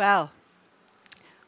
[0.00, 0.30] Well,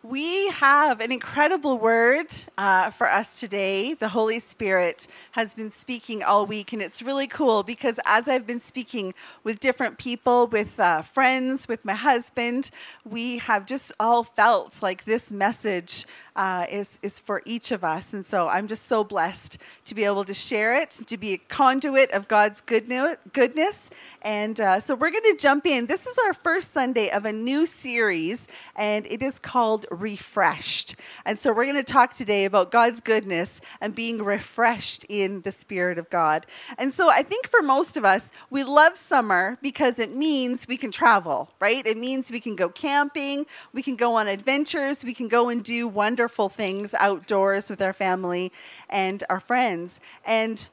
[0.02, 2.26] we have an incredible word
[2.58, 3.94] uh, for us today.
[3.94, 8.46] The Holy Spirit has been speaking all week, and it's really cool because as I've
[8.46, 12.70] been speaking with different people, with uh, friends, with my husband,
[13.09, 16.05] we have just all felt like this message
[16.36, 18.12] uh, is, is for each of us.
[18.12, 21.38] And so I'm just so blessed to be able to share it, to be a
[21.38, 23.90] conduit of God's goodness.
[24.22, 25.86] And uh, so we're going to jump in.
[25.86, 30.95] This is our first Sunday of a new series, and it is called Refreshed.
[31.26, 35.52] And so we're going to talk today about God's goodness and being refreshed in the
[35.52, 36.46] Spirit of God.
[36.78, 40.76] And so I think for most of us, we love summer because it means we
[40.76, 41.87] can travel, right?
[41.87, 45.62] It means we can go camping, we can go on adventures, we can go and
[45.62, 48.52] do wonderful wonderful things outdoors with our family
[48.88, 49.98] and our friends.
[50.24, 50.68] And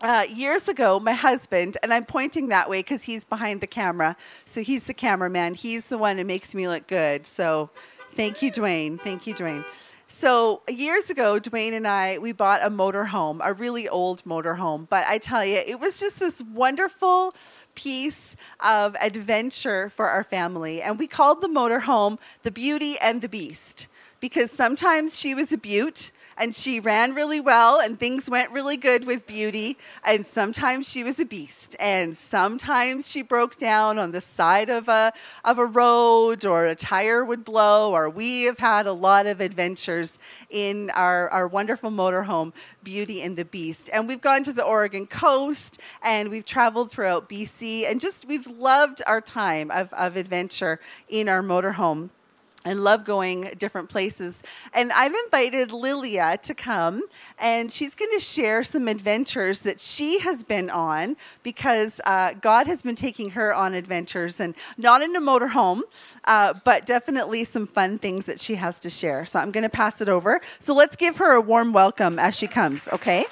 [0.00, 4.16] uh, years ago, my husband, and I'm pointing that way because he's behind the camera.
[4.44, 5.54] So he's the cameraman.
[5.54, 7.26] He's the one who makes me look good.
[7.26, 7.68] So
[8.12, 9.00] thank you, Dwayne.
[9.00, 9.64] Thank you, Dwayne.
[10.06, 14.88] So years ago, Dwayne and I, we bought a motorhome, a really old motorhome.
[14.88, 17.34] But I tell you, it was just this wonderful
[17.74, 20.80] piece of adventure for our family.
[20.80, 23.88] And we called the motorhome the Beauty and the Beast
[24.26, 28.76] because sometimes she was a beaut and she ran really well and things went really
[28.76, 34.10] good with beauty and sometimes she was a beast and sometimes she broke down on
[34.10, 35.12] the side of a
[35.44, 39.40] of a road or a tire would blow or we have had a lot of
[39.40, 40.18] adventures
[40.50, 42.52] in our, our wonderful motorhome
[42.82, 43.88] beauty and the beast.
[43.92, 48.48] And we've gone to the oregon coast and we've traveled throughout bc and just we've
[48.48, 52.10] loved our time of, of adventure in our motorhome
[52.66, 54.42] I love going different places.
[54.74, 57.04] And I've invited Lilia to come,
[57.38, 62.66] and she's going to share some adventures that she has been on because uh, God
[62.66, 65.82] has been taking her on adventures, and not in a motorhome,
[66.24, 69.24] uh, but definitely some fun things that she has to share.
[69.24, 70.40] So I'm going to pass it over.
[70.58, 73.26] So let's give her a warm welcome as she comes, okay?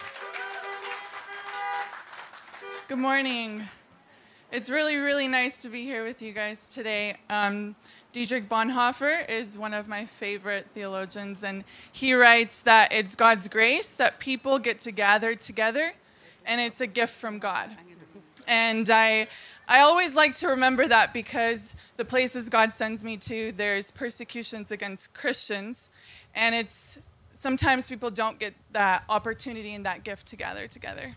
[2.87, 3.65] Good morning.
[4.53, 7.17] It's really, really nice to be here with you guys today.
[7.29, 7.75] Um,
[8.15, 13.97] Dietrich Bonhoeffer is one of my favorite theologians, and he writes that it's God's grace
[13.97, 15.95] that people get to gather together,
[16.47, 17.71] and it's a gift from God.
[18.47, 19.27] And I,
[19.67, 24.71] I always like to remember that because the places God sends me to, there's persecutions
[24.71, 25.91] against Christians,
[26.37, 26.99] and it's
[27.33, 31.17] sometimes people don't get that opportunity and that gift to gather together.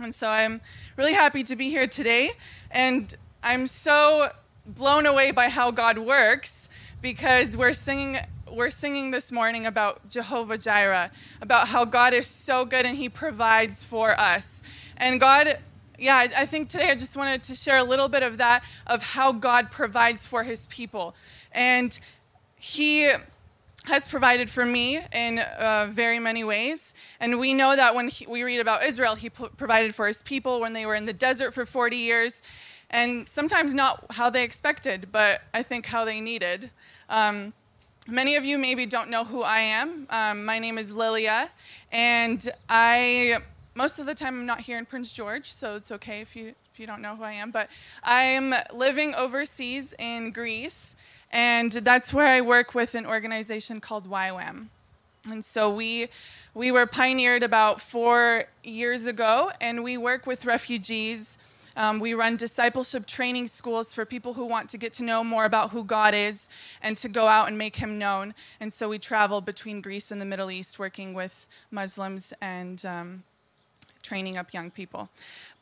[0.00, 0.60] And so I'm
[0.96, 2.34] really happy to be here today,
[2.70, 4.30] and I'm so
[4.74, 6.68] blown away by how God works
[7.02, 8.18] because we're singing
[8.50, 13.08] we're singing this morning about Jehovah Jireh, about how God is so good and he
[13.08, 14.60] provides for us.
[14.96, 15.58] And God
[15.98, 19.02] yeah, I think today I just wanted to share a little bit of that of
[19.02, 21.14] how God provides for his people.
[21.52, 21.98] And
[22.56, 23.12] he
[23.84, 26.94] has provided for me in uh, very many ways.
[27.18, 30.60] And we know that when he, we read about Israel, he provided for his people
[30.60, 32.42] when they were in the desert for 40 years
[32.90, 36.70] and sometimes not how they expected, but I think how they needed.
[37.08, 37.52] Um,
[38.06, 40.06] many of you maybe don't know who I am.
[40.10, 41.50] Um, my name is Lilia,
[41.92, 43.38] and I
[43.74, 46.54] most of the time I'm not here in Prince George, so it's okay if you
[46.72, 47.50] if you don't know who I am.
[47.50, 47.70] But
[48.02, 50.96] I'm living overseas in Greece,
[51.30, 54.66] and that's where I work with an organization called YWAM.
[55.30, 56.08] And so we
[56.54, 61.38] we were pioneered about four years ago, and we work with refugees
[61.76, 65.44] um, we run discipleship training schools for people who want to get to know more
[65.44, 66.48] about who God is
[66.82, 68.34] and to go out and make him known.
[68.60, 73.22] And so we travel between Greece and the Middle East working with Muslims and um,
[74.02, 75.08] training up young people.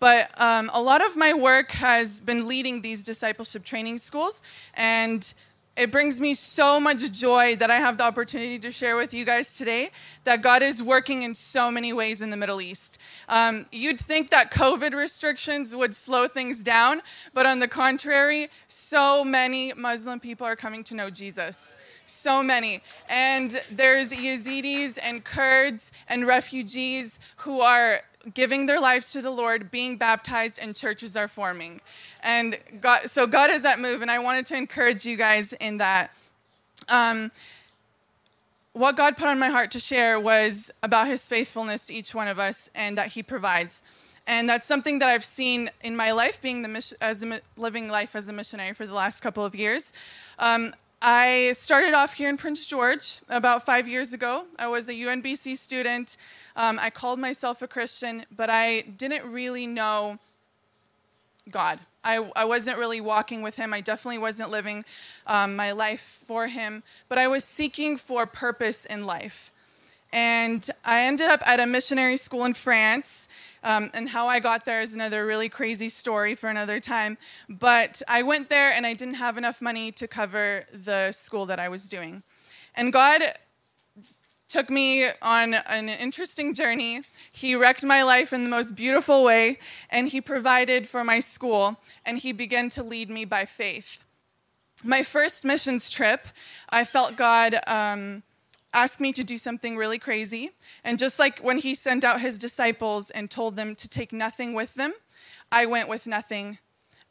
[0.00, 4.42] But um, a lot of my work has been leading these discipleship training schools.
[4.74, 5.32] And
[5.78, 9.24] it brings me so much joy that I have the opportunity to share with you
[9.24, 9.90] guys today
[10.24, 12.98] that God is working in so many ways in the Middle East.
[13.28, 17.00] Um, you'd think that COVID restrictions would slow things down,
[17.32, 21.76] but on the contrary, so many Muslim people are coming to know Jesus.
[22.06, 22.82] So many.
[23.08, 28.00] And there's Yazidis and Kurds and refugees who are
[28.34, 31.80] giving their lives to the Lord, being baptized, and churches are forming.
[32.22, 35.78] And God, so God is that move, and I wanted to encourage you guys in
[35.78, 36.10] that.
[36.88, 37.30] Um,
[38.72, 42.28] what God put on my heart to share was about His faithfulness to each one
[42.28, 43.82] of us, and that He provides.
[44.26, 48.14] And that's something that I've seen in my life, being the as a, living life
[48.14, 49.92] as a missionary for the last couple of years.
[50.38, 54.44] Um, I started off here in Prince George about five years ago.
[54.58, 56.16] I was a UNBC student.
[56.58, 60.18] Um, I called myself a Christian, but I didn't really know
[61.48, 61.78] God.
[62.02, 63.72] I, I wasn't really walking with him.
[63.72, 64.84] I definitely wasn't living
[65.28, 69.52] um, my life for him, but I was seeking for purpose in life.
[70.12, 73.28] And I ended up at a missionary school in France.
[73.62, 77.18] Um, and how I got there is another really crazy story for another time.
[77.48, 81.60] But I went there and I didn't have enough money to cover the school that
[81.60, 82.24] I was doing.
[82.74, 83.22] And God
[84.48, 87.02] took me on an interesting journey.
[87.32, 89.58] He wrecked my life in the most beautiful way,
[89.90, 94.04] and He provided for my school, and He began to lead me by faith.
[94.82, 96.26] My first missions trip,
[96.70, 98.22] I felt God um,
[98.72, 100.50] ask me to do something really crazy.
[100.84, 104.54] And just like when He sent out His disciples and told them to take nothing
[104.54, 104.94] with them,
[105.52, 106.58] I went with nothing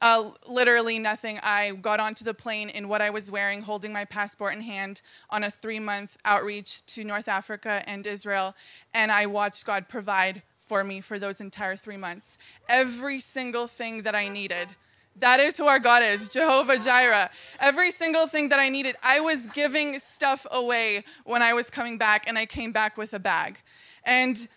[0.01, 1.39] uh, literally nothing.
[1.41, 5.01] I got onto the plane in what I was wearing, holding my passport in hand
[5.29, 8.55] on a three month outreach to North Africa and Israel,
[8.93, 12.37] and I watched God provide for me for those entire three months.
[12.69, 14.75] Every single thing that I needed.
[15.19, 17.31] That is who our God is, Jehovah Jireh.
[17.59, 21.97] Every single thing that I needed, I was giving stuff away when I was coming
[21.97, 23.57] back, and I came back with a bag.
[24.03, 24.47] And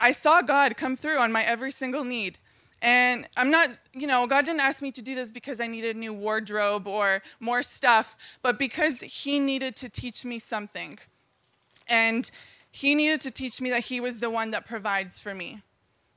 [0.00, 2.38] I saw God come through on my every single need.
[2.80, 5.96] And I'm not, you know, God didn't ask me to do this because I needed
[5.96, 10.98] a new wardrobe or more stuff, but because He needed to teach me something.
[11.88, 12.30] And
[12.70, 15.62] He needed to teach me that He was the one that provides for me.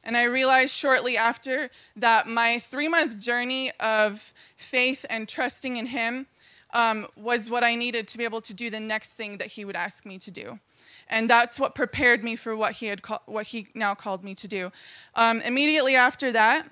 [0.03, 5.87] And I realized shortly after that my three month journey of faith and trusting in
[5.87, 6.27] Him
[6.73, 9.65] um, was what I needed to be able to do the next thing that He
[9.65, 10.59] would ask me to do
[11.11, 14.33] and that's what prepared me for what he had call, what he now called me
[14.35, 14.71] to do.
[15.15, 16.67] Um, immediately after that,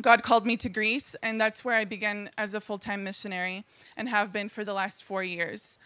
[0.00, 3.64] God called me to Greece, and that's where I began as a full time missionary
[3.96, 5.78] and have been for the last four years.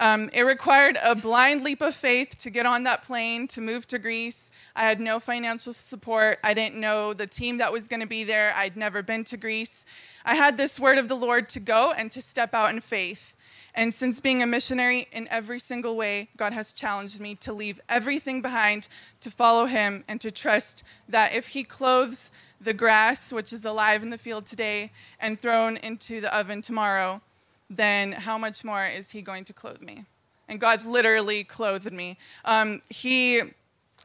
[0.00, 3.86] Um, it required a blind leap of faith to get on that plane to move
[3.88, 4.50] to Greece.
[4.74, 6.38] I had no financial support.
[6.42, 8.52] I didn't know the team that was going to be there.
[8.56, 9.84] I'd never been to Greece.
[10.24, 13.36] I had this word of the Lord to go and to step out in faith.
[13.74, 17.80] And since being a missionary in every single way, God has challenged me to leave
[17.88, 18.88] everything behind,
[19.20, 22.30] to follow Him, and to trust that if He clothes
[22.60, 27.22] the grass, which is alive in the field today, and thrown into the oven tomorrow,
[27.70, 30.04] then how much more is He going to clothe me?
[30.48, 32.18] And God's literally clothed me.
[32.44, 33.40] Um, he,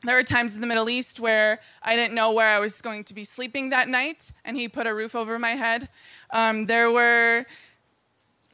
[0.03, 3.03] there were times in the Middle East where I didn't know where I was going
[3.03, 5.89] to be sleeping that night, and He put a roof over my head.
[6.31, 7.45] Um, there were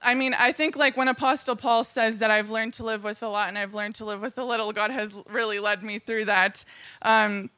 [0.03, 3.23] I mean, I think like when Apostle Paul says that I've learned to live with
[3.23, 5.99] a lot and I've learned to live with a little, God has really led me
[5.99, 6.65] through that.
[7.01, 7.49] Um,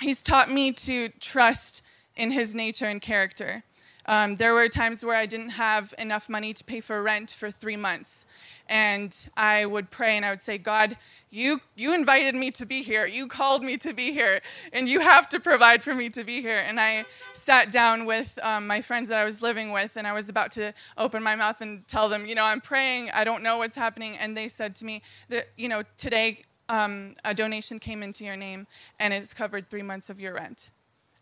[0.00, 1.82] he's taught me to trust
[2.16, 3.62] in his nature and character.
[4.06, 7.50] Um, there were times where I didn't have enough money to pay for rent for
[7.50, 8.26] three months.
[8.68, 10.96] And I would pray and I would say, God,
[11.30, 13.06] you, you invited me to be here.
[13.06, 14.40] You called me to be here.
[14.72, 16.64] And you have to provide for me to be here.
[16.66, 17.04] And I
[17.34, 20.52] sat down with um, my friends that I was living with, and I was about
[20.52, 23.10] to open my mouth and tell them, you know, I'm praying.
[23.10, 24.16] I don't know what's happening.
[24.18, 28.36] And they said to me that, you know, today um, a donation came into your
[28.36, 28.66] name
[28.98, 30.70] and it's covered three months of your rent.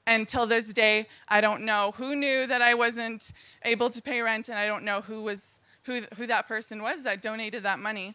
[0.08, 3.30] And till this day, I don't know who knew that I wasn't
[3.62, 7.02] able to pay rent, and I don't know who was who, who that person was
[7.02, 8.14] that donated that money.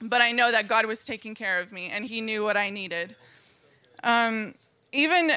[0.00, 2.70] But I know that God was taking care of me, and He knew what I
[2.70, 3.14] needed.
[4.02, 4.54] Um,
[4.90, 5.32] even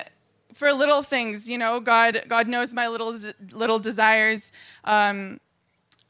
[0.54, 3.14] for little things, you know, God God knows my little
[3.52, 4.54] little desires.
[4.86, 5.42] Um,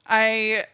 [0.06, 0.66] I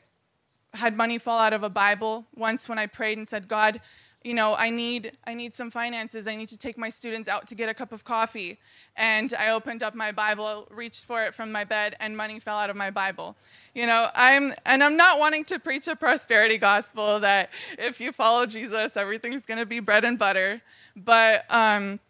[0.73, 3.79] had money fall out of a Bible once when I prayed and said, God,
[4.27, 6.27] you know, I need I need some finances.
[6.27, 8.59] I need to take my students out to get a cup of coffee.
[8.97, 12.57] And I opened up my Bible, reached for it from my bed, and money fell
[12.57, 13.37] out of my Bible.
[13.73, 18.11] You know, I'm and I'm not wanting to preach a prosperity gospel that if you
[18.11, 20.61] follow Jesus, everything's going to be bread and butter.
[20.93, 22.01] But um,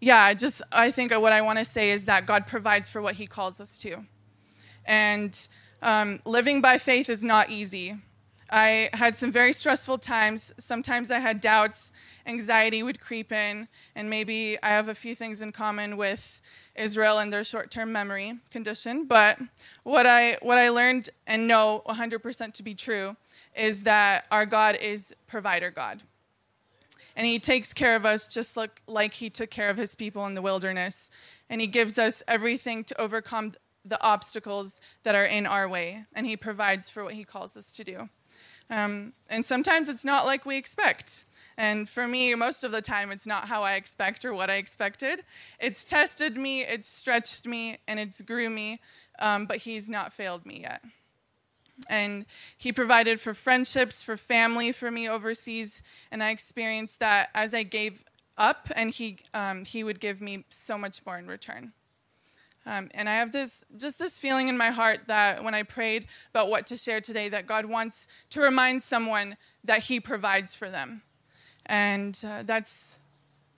[0.00, 3.02] yeah, I just I think what I want to say is that God provides for
[3.02, 4.06] what He calls us to,
[4.86, 5.46] and
[5.82, 7.98] um, living by faith is not easy.
[8.50, 10.52] I had some very stressful times.
[10.58, 11.92] Sometimes I had doubts,
[12.26, 16.40] anxiety would creep in, and maybe I have a few things in common with
[16.74, 19.06] Israel and their short-term memory condition.
[19.06, 19.38] But
[19.82, 23.16] what I what I learned and know 100% to be true
[23.56, 26.02] is that our God is provider God.
[27.16, 30.24] And he takes care of us just like, like he took care of his people
[30.26, 31.10] in the wilderness.
[31.50, 36.04] And he gives us everything to overcome the obstacles that are in our way.
[36.14, 38.08] And he provides for what he calls us to do.
[38.70, 41.24] Um, and sometimes it's not like we expect.
[41.56, 44.56] And for me, most of the time, it's not how I expect or what I
[44.56, 45.24] expected.
[45.58, 48.80] It's tested me, it's stretched me, and it's grew me,
[49.18, 50.82] um, but He's not failed me yet.
[51.90, 55.82] And He provided for friendships, for family for me overseas,
[56.12, 58.04] and I experienced that as I gave
[58.36, 61.72] up, and He, um, he would give me so much more in return.
[62.68, 66.06] Um, and I have this just this feeling in my heart that when I prayed
[66.34, 70.68] about what to share today, that God wants to remind someone that He provides for
[70.68, 71.00] them,
[71.64, 72.98] and uh, that's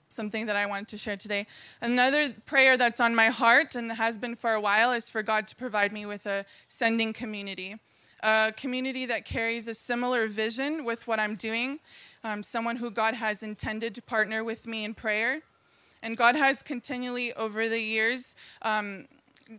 [0.07, 1.45] something that I wanted to share today.
[1.81, 5.45] Another prayer that's on my heart and has been for a while is for God
[5.47, 7.75] to provide me with a sending community,
[8.23, 11.79] a community that carries a similar vision with what I'm doing,
[12.23, 15.41] um, someone who God has intended to partner with me in prayer.
[16.03, 19.07] And God has continually, over the years, um,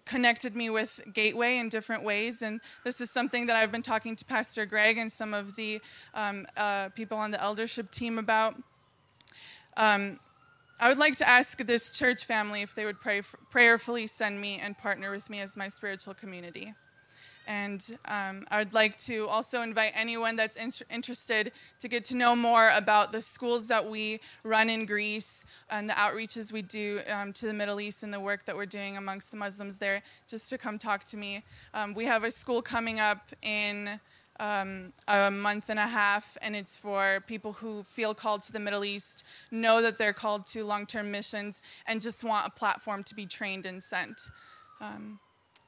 [0.07, 2.43] connected me with Gateway in different ways.
[2.43, 5.81] And this is something that I've been talking to Pastor Greg and some of the
[6.15, 8.57] um, uh, people on the eldership team about.
[9.77, 10.19] Um,
[10.81, 14.59] I would like to ask this church family if they would pray, prayerfully send me
[14.59, 16.75] and partner with me as my spiritual community.
[17.47, 22.17] And um, I would like to also invite anyone that's in- interested to get to
[22.17, 27.01] know more about the schools that we run in Greece and the outreaches we do
[27.11, 30.03] um, to the Middle East and the work that we're doing amongst the Muslims there,
[30.29, 31.43] just to come talk to me.
[31.75, 34.01] Um, we have a school coming up in
[34.41, 38.61] um, a month and a half, and it's for people who feel called to the
[38.61, 43.05] Middle East, know that they're called to long term missions, and just want a platform
[43.05, 44.31] to be trained and sent.
[44.81, 45.21] Um,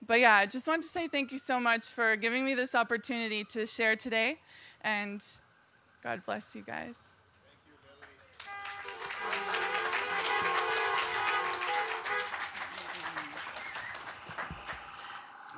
[0.06, 2.74] but yeah, I just wanted to say thank you so much for giving me this
[2.74, 4.38] opportunity to share today.
[4.80, 5.24] And
[6.02, 7.08] God bless you guys.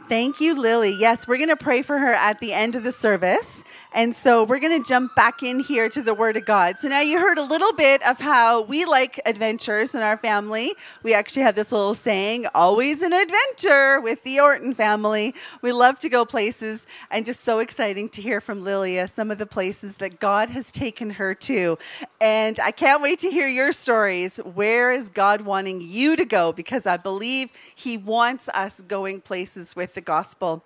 [0.08, 0.94] Thank you, Lily.
[0.96, 3.64] Yes, we're going to pray for her at the end of the service.
[3.96, 6.78] And so we're going to jump back in here to the Word of God.
[6.78, 10.74] So now you heard a little bit of how we like adventures in our family.
[11.02, 15.34] We actually have this little saying, always an adventure with the Orton family.
[15.62, 19.38] We love to go places and just so exciting to hear from Lilia some of
[19.38, 21.78] the places that God has taken her to.
[22.20, 24.36] And I can't wait to hear your stories.
[24.36, 26.52] Where is God wanting you to go?
[26.52, 30.62] Because I believe He wants us going places with the gospel.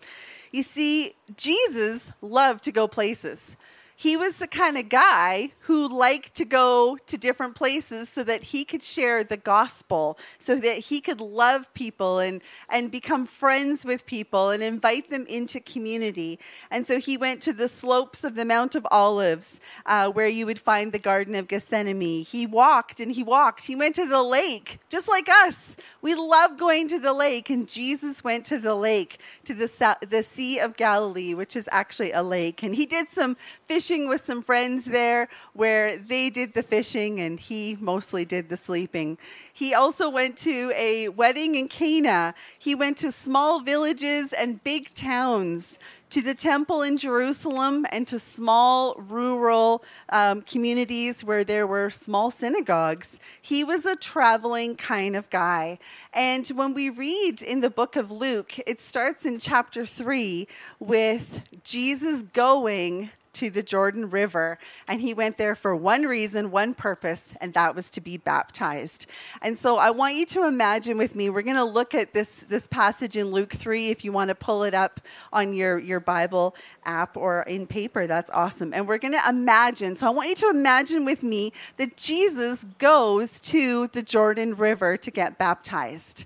[0.50, 3.56] You see, Jesus loved to go places
[4.00, 8.44] he was the kind of guy who liked to go to different places so that
[8.44, 12.40] he could share the gospel, so that he could love people and,
[12.70, 16.38] and become friends with people and invite them into community.
[16.70, 20.46] And so he went to the slopes of the Mount of Olives, uh, where you
[20.46, 22.24] would find the Garden of Gethsemane.
[22.24, 23.64] He walked and he walked.
[23.64, 25.76] He went to the lake, just like us.
[26.00, 30.22] We love going to the lake, and Jesus went to the lake, to the, the
[30.22, 32.62] Sea of Galilee, which is actually a lake.
[32.62, 37.20] And he did some fishing fishing with some friends there where they did the fishing
[37.20, 39.18] and he mostly did the sleeping.
[39.52, 42.32] He also went to a wedding in Cana.
[42.56, 45.80] He went to small villages and big towns
[46.10, 52.30] to the temple in Jerusalem and to small rural um, communities where there were small
[52.30, 53.18] synagogues.
[53.42, 55.80] He was a traveling kind of guy.
[56.12, 60.46] And when we read in the book of Luke, it starts in chapter 3
[60.78, 64.58] with Jesus going to the Jordan River,
[64.88, 69.06] and he went there for one reason, one purpose, and that was to be baptized.
[69.42, 72.44] And so I want you to imagine with me, we're going to look at this,
[72.48, 75.00] this passage in Luke 3 if you want to pull it up
[75.32, 78.72] on your, your Bible app or in paper, that's awesome.
[78.74, 82.64] And we're going to imagine, so I want you to imagine with me that Jesus
[82.78, 86.24] goes to the Jordan River to get baptized.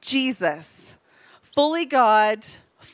[0.00, 0.94] Jesus,
[1.42, 2.44] fully God,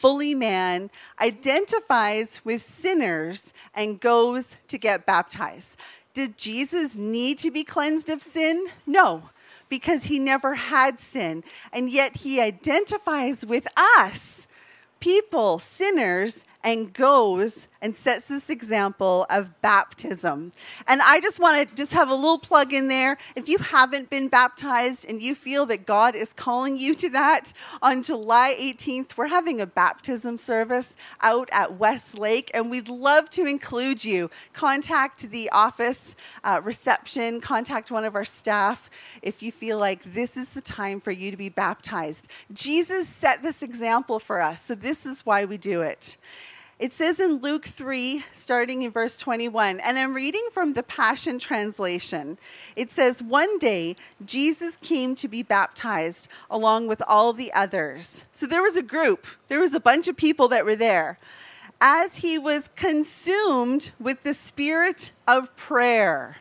[0.05, 5.79] fully man, identifies with sinners and goes to get baptized.
[6.13, 8.67] Did Jesus need to be cleansed of sin?
[8.87, 9.31] No,
[9.71, 11.43] because he never had sin.
[11.73, 14.47] And yet he identifies with us,
[15.01, 20.51] people, sinners, and goes and sets this example of baptism.
[20.89, 23.19] And I just want to just have a little plug in there.
[23.37, 27.53] If you haven't been baptized and you feel that God is calling you to that,
[27.83, 33.29] on July 18th, we're having a baptism service out at West Lake, and we'd love
[33.31, 34.31] to include you.
[34.55, 38.89] Contact the office uh, reception, contact one of our staff
[39.21, 42.29] if you feel like this is the time for you to be baptized.
[42.51, 46.17] Jesus set this example for us, so this is why we do it.
[46.77, 51.39] It says in Luke 3, starting in verse 21, and I'm reading from the Passion
[51.39, 52.37] Translation.
[52.75, 58.25] It says, One day Jesus came to be baptized along with all the others.
[58.33, 61.21] So there was a group, there was a bunch of people that were there.
[61.81, 66.39] As he was consumed with the spirit of prayer.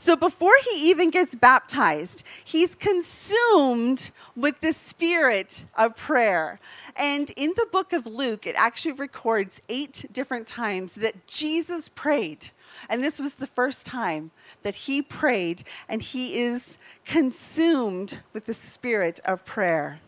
[0.00, 6.60] So before he even gets baptized, he's consumed with the spirit of prayer.
[6.96, 12.50] And in the book of Luke, it actually records eight different times that Jesus prayed.
[12.88, 14.30] And this was the first time
[14.62, 20.00] that he prayed, and he is consumed with the spirit of prayer.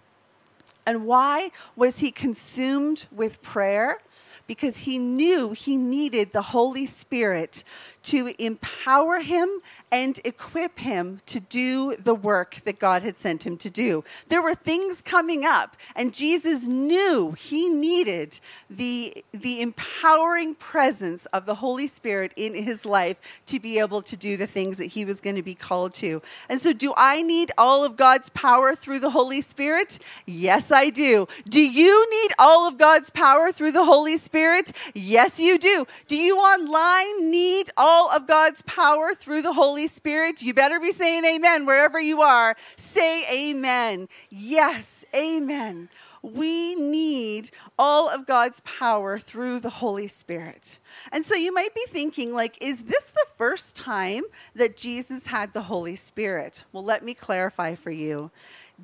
[0.86, 3.98] And why was he consumed with prayer?
[4.46, 7.64] Because he knew he needed the Holy Spirit
[8.02, 9.48] to empower him
[9.92, 14.04] and equip him to do the work that God had sent him to do.
[14.28, 21.44] There were things coming up, and Jesus knew he needed the, the empowering presence of
[21.44, 25.04] the Holy Spirit in his life to be able to do the things that he
[25.04, 26.22] was going to be called to.
[26.48, 29.98] And so, do I need all of God's power through the Holy Spirit?
[30.26, 31.28] Yes, I do.
[31.48, 34.72] Do you need all of God's power through the Holy Spirit?
[34.94, 35.86] Yes, you do.
[36.06, 40.42] Do you online need all all of God's power through the Holy Spirit?
[40.42, 42.54] You better be saying amen wherever you are.
[42.76, 44.08] Say amen.
[44.28, 45.88] Yes, amen.
[46.22, 50.78] We need all of God's power through the Holy Spirit.
[51.10, 54.22] And so you might be thinking, like, is this the first time
[54.54, 56.62] that Jesus had the Holy Spirit?
[56.72, 58.30] Well, let me clarify for you.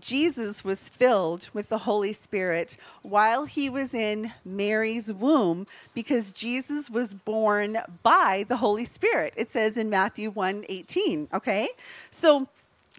[0.01, 6.91] Jesus was filled with the Holy Spirit while he was in Mary's womb because Jesus
[6.91, 9.35] was born by the Holy Spirit.
[9.37, 11.69] It says in Matthew 1 18, okay?
[12.11, 12.49] So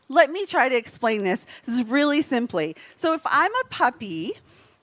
[0.10, 1.46] let me try to explain this.
[1.66, 2.76] This is really simply.
[2.96, 4.34] So if I'm a puppy,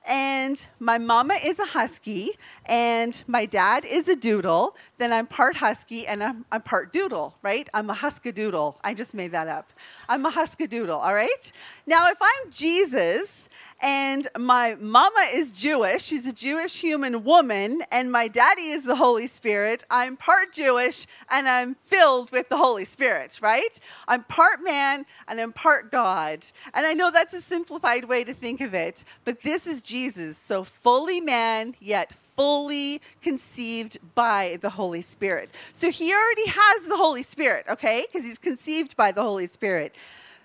[0.06, 2.32] and my mama is a husky
[2.66, 7.36] and my dad is a doodle, then I'm part husky and I'm, I'm part doodle,
[7.42, 7.68] right?
[7.72, 8.76] I'm a huskadoodle.
[8.84, 9.72] I just made that up.
[10.08, 11.52] I'm a huskadoodle, all right?
[11.86, 13.48] Now, if I'm Jesus
[13.84, 18.96] and my mama is Jewish, she's a Jewish human woman, and my daddy is the
[18.96, 23.78] Holy Spirit, I'm part Jewish and I'm filled with the Holy Spirit, right?
[24.08, 26.46] I'm part man and I'm part God.
[26.72, 30.38] And I know that's a simplified way to think of it, but this is Jesus,
[30.38, 35.50] so fully man, yet fully conceived by the Holy Spirit.
[35.74, 38.06] So he already has the Holy Spirit, okay?
[38.10, 39.94] Because he's conceived by the Holy Spirit.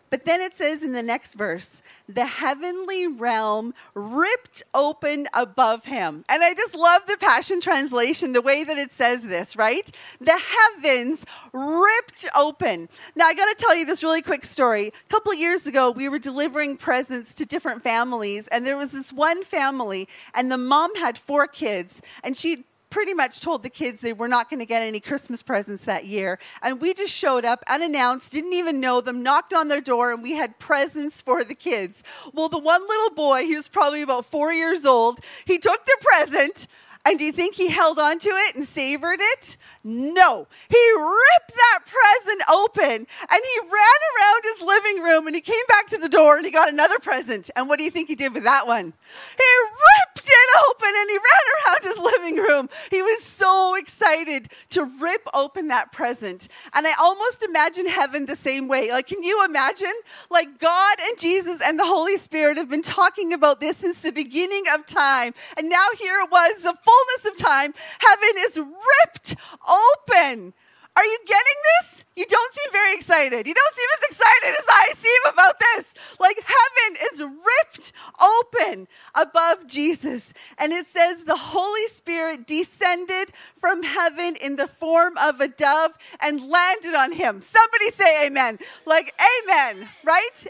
[0.10, 6.26] But then it says in the next verse, the heavenly realm ripped open above him.
[6.30, 9.90] And I just love the Passion Translation, the way that it says this, right?
[10.20, 12.90] The heavens ripped open.
[13.16, 14.88] Now, I got to tell you this really quick story.
[14.88, 19.14] A couple years ago, we were delivering presents to different families, and there was this
[19.14, 24.02] one family, and the mom had four kids, and she pretty much told the kids
[24.02, 26.40] they were not going to get any Christmas presents that year.
[26.62, 30.24] And we just showed up unannounced, didn't even know them, knocked on their door, and
[30.24, 32.04] we had presents for the kids.
[32.34, 35.98] Well, the one little boy, he was probably about four years old, he took the
[36.02, 36.68] present
[37.10, 39.58] and do you think he held on to it and savored it?
[39.84, 40.48] No.
[40.70, 45.56] He ripped that present open and he ran around his living room and he came
[45.68, 47.50] back to the door and he got another present.
[47.56, 48.94] And what do you think he did with that one?
[49.38, 52.70] He ripped it open and he ran around his living room.
[52.92, 56.48] He was so excited to rip open that present.
[56.74, 58.92] And I almost imagine heaven the same way.
[58.92, 59.94] Like, can you imagine?
[60.30, 64.12] Like, God and Jesus and the Holy Spirit have been talking about this since the
[64.12, 65.34] beginning of time.
[65.58, 69.36] And now here it was, the fullness of time, heaven is ripped
[69.68, 70.54] open.
[70.96, 71.46] Are you getting
[71.80, 72.04] this?
[72.18, 73.48] You don't seem very excited.
[73.48, 75.94] You don't seem as excited as I seem about this.
[76.20, 80.34] Like heaven is ripped open above Jesus.
[80.58, 85.92] And it says the Holy Spirit descended from heaven in the form of a dove
[86.20, 87.40] and landed on him.
[87.40, 88.60] Somebody say amen.
[88.86, 89.14] Like
[89.46, 90.48] amen, right?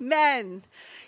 [0.00, 0.62] Amen.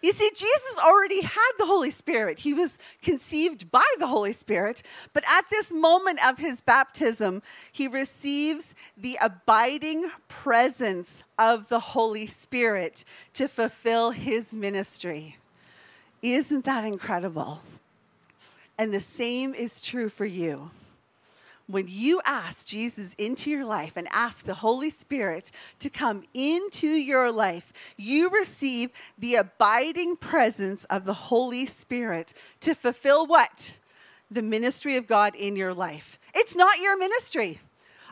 [0.05, 2.41] You see, Jesus already had the Holy Spirit.
[2.41, 4.83] He was conceived by the Holy Spirit.
[5.15, 7.41] But at this moment of his baptism,
[7.73, 15.39] he receives the abiding presence of the Holy Spirit to fulfill his ministry.
[16.21, 17.63] Isn't that incredible?
[18.77, 20.71] And the same is true for you
[21.67, 26.89] when you ask Jesus into your life and ask the Holy Spirit to come into
[26.89, 33.75] your life, you receive the abiding presence of the Holy Spirit to fulfill what?
[34.31, 36.19] The ministry of God in your life.
[36.35, 37.61] It's not your ministry.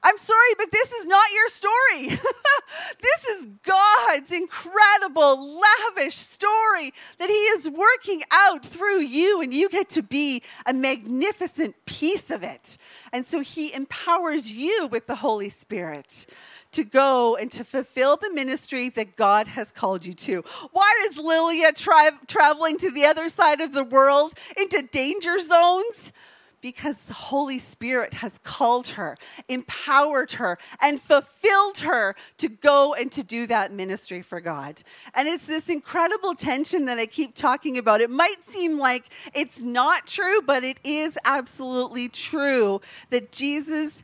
[0.04, 2.08] I'm sorry, but this is not your story.
[3.00, 9.68] this is God's incredible, lavish story that He is working out through you, and you
[9.68, 12.78] get to be a magnificent piece of it.
[13.12, 16.26] And so He empowers you with the Holy Spirit
[16.72, 20.42] to go and to fulfill the ministry that God has called you to.
[20.72, 26.12] Why is Lilia tra- traveling to the other side of the world into danger zones?
[26.62, 33.12] Because the Holy Spirit has called her, empowered her, and fulfilled her to go and
[33.12, 34.82] to do that ministry for God.
[35.14, 38.00] And it's this incredible tension that I keep talking about.
[38.00, 44.02] It might seem like it's not true, but it is absolutely true that Jesus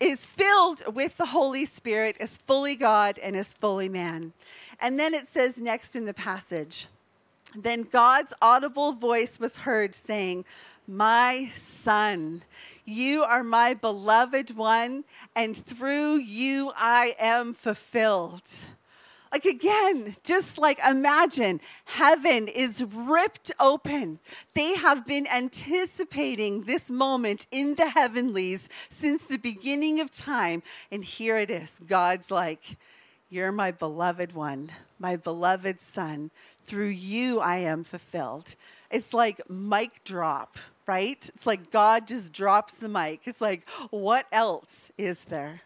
[0.00, 4.32] is filled with the Holy Spirit, is fully God, and is fully man.
[4.80, 6.86] And then it says next in the passage,
[7.54, 10.44] Then God's audible voice was heard saying,
[10.90, 12.42] My son,
[12.84, 15.04] you are my beloved one,
[15.36, 18.42] and through you I am fulfilled.
[19.30, 24.18] Like again, just like imagine heaven is ripped open.
[24.54, 30.60] They have been anticipating this moment in the heavenlies since the beginning of time.
[30.90, 31.78] And here it is.
[31.86, 32.78] God's like,
[33.28, 36.32] You're my beloved one, my beloved son.
[36.64, 38.56] Through you I am fulfilled.
[38.90, 41.28] It's like mic drop, right?
[41.34, 43.22] It's like God just drops the mic.
[43.26, 45.62] It's like, what else is there?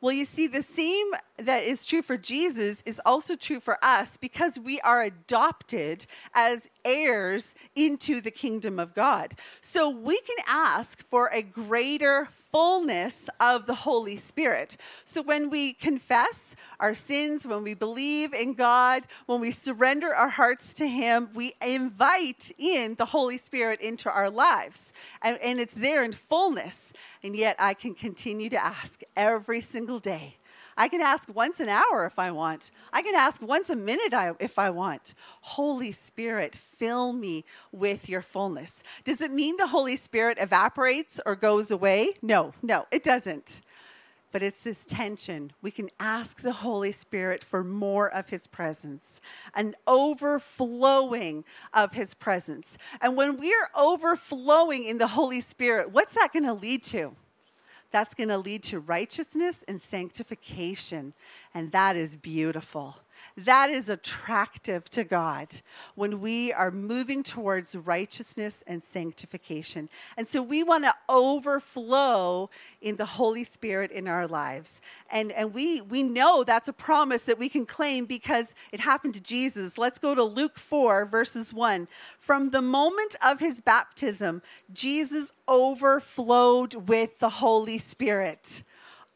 [0.00, 1.06] Well, you see, the same
[1.38, 6.68] that is true for Jesus is also true for us because we are adopted as
[6.84, 9.34] heirs into the kingdom of God.
[9.62, 14.78] So we can ask for a greater fullness of the Holy Spirit.
[15.04, 20.30] So when we confess our sins, when we believe in God, when we surrender our
[20.30, 24.94] hearts to Him, we invite in the Holy Spirit into our lives.
[25.20, 26.94] And, and it's there in fullness.
[27.22, 30.36] And yet I can continue to ask every single day
[30.76, 32.70] I can ask once an hour if I want.
[32.92, 35.14] I can ask once a minute if I want.
[35.40, 38.82] Holy Spirit, fill me with your fullness.
[39.04, 42.10] Does it mean the Holy Spirit evaporates or goes away?
[42.20, 43.62] No, no, it doesn't.
[44.32, 45.52] But it's this tension.
[45.62, 49.22] We can ask the Holy Spirit for more of His presence,
[49.54, 52.76] an overflowing of His presence.
[53.00, 57.16] And when we're overflowing in the Holy Spirit, what's that going to lead to?
[57.90, 61.12] That's going to lead to righteousness and sanctification.
[61.54, 62.96] And that is beautiful.
[63.38, 65.48] That is attractive to God
[65.94, 69.90] when we are moving towards righteousness and sanctification.
[70.16, 72.48] And so we want to overflow
[72.80, 74.80] in the Holy Spirit in our lives.
[75.10, 79.12] And, and we, we know that's a promise that we can claim because it happened
[79.14, 79.76] to Jesus.
[79.76, 81.88] Let's go to Luke 4, verses 1.
[82.18, 84.40] From the moment of his baptism,
[84.72, 88.62] Jesus overflowed with the Holy Spirit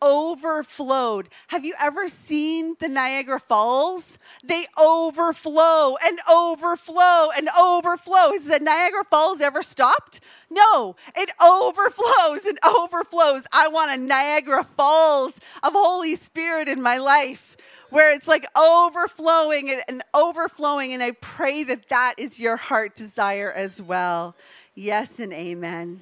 [0.03, 1.29] overflowed.
[1.49, 4.19] Have you ever seen the Niagara Falls?
[4.43, 8.33] They overflow and overflow and overflow.
[8.33, 10.21] Has the Niagara Falls ever stopped?
[10.49, 13.47] No, it overflows and overflows.
[13.53, 17.57] I want a Niagara Falls of Holy Spirit in my life
[17.91, 20.93] where it's like overflowing and, and overflowing.
[20.93, 24.35] And I pray that that is your heart desire as well.
[24.75, 26.01] Yes and amen.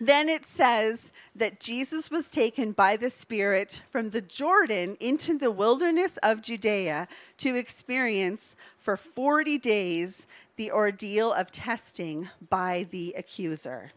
[0.00, 5.50] Then it says that Jesus was taken by the Spirit from the Jordan into the
[5.50, 13.92] wilderness of Judea to experience for 40 days the ordeal of testing by the accuser.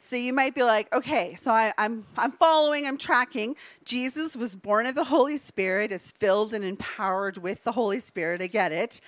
[0.00, 3.56] So you might be like, okay, so I, am I'm, I'm following, I'm tracking.
[3.86, 8.42] Jesus was born of the Holy Spirit, is filled and empowered with the Holy Spirit.
[8.42, 9.00] I get it.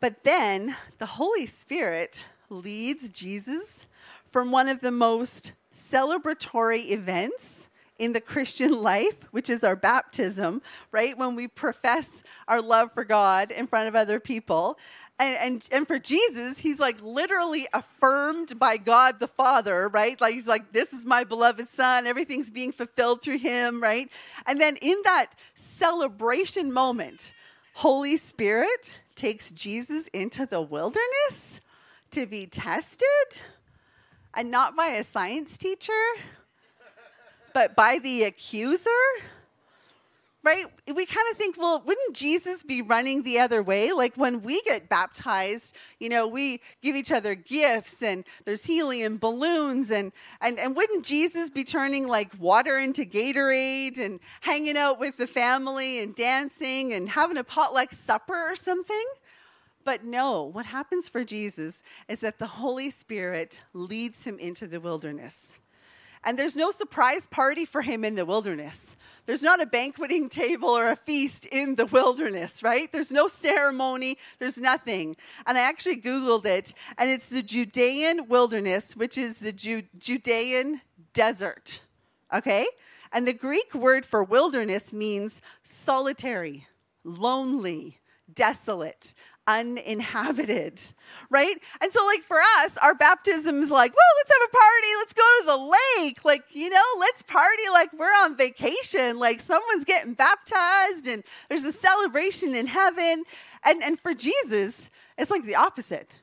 [0.00, 3.86] But then the Holy Spirit leads Jesus
[4.32, 10.62] from one of the most celebratory events in the Christian life, which is our baptism,
[10.90, 11.16] right?
[11.16, 14.78] When we profess our love for God in front of other people.
[15.20, 20.18] And, and, and for Jesus, he's like literally affirmed by God the Father, right?
[20.18, 22.06] Like he's like, this is my beloved son.
[22.06, 24.08] Everything's being fulfilled through him, right?
[24.46, 27.34] And then in that celebration moment,
[27.74, 31.60] Holy Spirit takes Jesus into the wilderness
[32.12, 33.06] to be tested
[34.34, 35.92] and not by a science teacher,
[37.54, 38.90] but by the accuser?
[40.42, 40.64] Right?
[40.86, 43.92] We kind of think, well, wouldn't Jesus be running the other way?
[43.92, 49.18] Like when we get baptized, you know, we give each other gifts and there's helium
[49.18, 54.98] balloons and and, and wouldn't Jesus be turning like water into Gatorade and hanging out
[54.98, 59.04] with the family and dancing and having a potluck supper or something?
[59.84, 64.80] But no, what happens for Jesus is that the Holy Spirit leads him into the
[64.80, 65.58] wilderness.
[66.22, 68.96] And there's no surprise party for him in the wilderness.
[69.24, 72.90] There's not a banqueting table or a feast in the wilderness, right?
[72.92, 75.16] There's no ceremony, there's nothing.
[75.46, 80.82] And I actually Googled it, and it's the Judean wilderness, which is the Ju- Judean
[81.14, 81.80] desert,
[82.34, 82.66] okay?
[83.12, 86.66] And the Greek word for wilderness means solitary,
[87.02, 87.98] lonely,
[88.32, 89.14] desolate,
[89.58, 90.80] uninhabited,
[91.30, 91.56] right?
[91.80, 94.88] And so, like, for us, our baptism is like, well, let's have a party.
[94.98, 96.24] Let's go to the lake.
[96.24, 99.18] Like, you know, let's party like we're on vacation.
[99.18, 103.24] Like, someone's getting baptized and there's a celebration in heaven.
[103.64, 106.20] And, and for Jesus, it's like the opposite.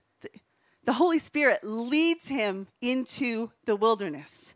[0.85, 4.55] The Holy Spirit leads him into the wilderness.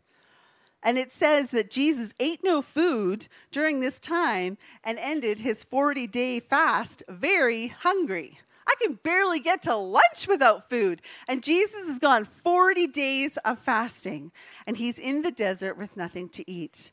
[0.82, 6.06] And it says that Jesus ate no food during this time and ended his 40
[6.08, 8.40] day fast very hungry.
[8.66, 11.02] I can barely get to lunch without food.
[11.28, 14.32] And Jesus has gone 40 days of fasting,
[14.66, 16.92] and he's in the desert with nothing to eat.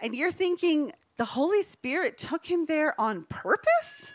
[0.00, 4.10] And you're thinking, the Holy Spirit took him there on purpose?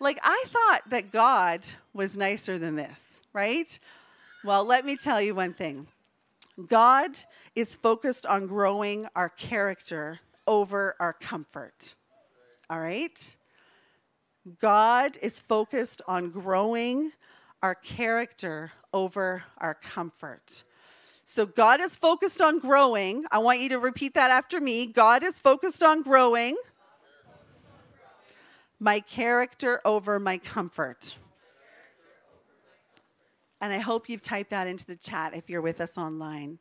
[0.00, 3.78] Like, I thought that God was nicer than this, right?
[4.44, 5.86] Well, let me tell you one thing
[6.68, 7.18] God
[7.54, 11.94] is focused on growing our character over our comfort.
[12.70, 13.36] All right?
[14.60, 17.12] God is focused on growing
[17.62, 20.64] our character over our comfort.
[21.24, 23.24] So, God is focused on growing.
[23.32, 24.86] I want you to repeat that after me.
[24.86, 26.56] God is focused on growing
[28.78, 31.16] my character over my comfort.
[33.62, 36.58] And I hope you've typed that into the chat if you're with us online.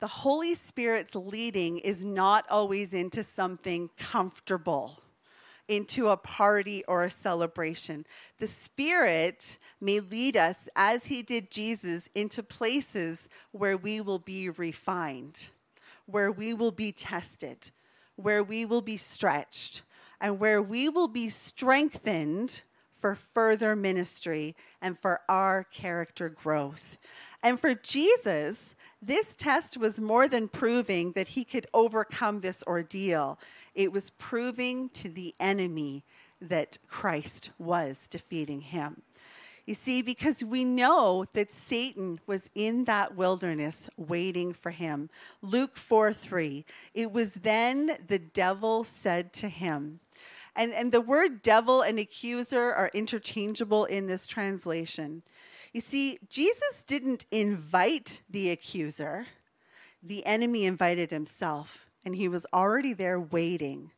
[0.00, 5.00] The Holy Spirit's leading is not always into something comfortable
[5.68, 8.06] into a party or a celebration.
[8.38, 14.50] The Spirit may lead us, as He did Jesus, into places where we will be
[14.50, 15.48] refined,
[16.06, 17.70] where we will be tested,
[18.16, 19.82] where we will be stretched,
[20.20, 22.62] and where we will be strengthened
[23.00, 26.96] for further ministry and for our character growth.
[27.42, 33.38] And for Jesus, this test was more than proving that he could overcome this ordeal.
[33.76, 36.02] It was proving to the enemy
[36.40, 39.02] that Christ was defeating him.
[39.66, 45.10] You see, because we know that Satan was in that wilderness waiting for him.
[45.42, 46.64] Luke 4 3.
[46.94, 50.00] It was then the devil said to him,
[50.54, 55.22] and, and the word devil and accuser are interchangeable in this translation.
[55.72, 59.26] You see, Jesus didn't invite the accuser,
[60.02, 63.90] the enemy invited himself and he was already there waiting.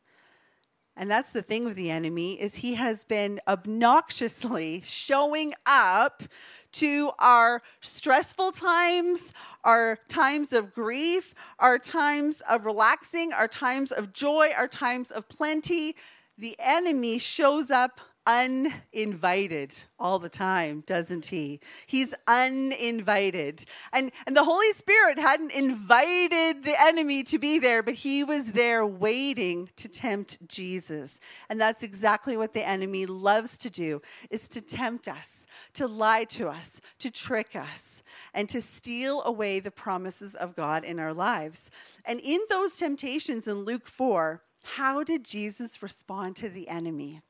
[0.97, 6.23] And that's the thing with the enemy is he has been obnoxiously showing up
[6.71, 9.31] to our stressful times,
[9.63, 15.29] our times of grief, our times of relaxing, our times of joy, our times of
[15.29, 15.95] plenty.
[16.37, 21.59] The enemy shows up uninvited all the time, doesn't he?
[21.87, 23.65] He's uninvited.
[23.91, 28.51] And, and the Holy Spirit hadn't invited the enemy to be there, but he was
[28.51, 31.19] there waiting to tempt Jesus.
[31.49, 36.25] And that's exactly what the enemy loves to do, is to tempt us, to lie
[36.25, 38.03] to us, to trick us,
[38.35, 41.71] and to steal away the promises of God in our lives.
[42.05, 47.23] And in those temptations in Luke 4, how did Jesus respond to the enemy?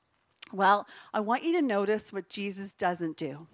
[0.52, 3.48] Well, I want you to notice what Jesus doesn't do.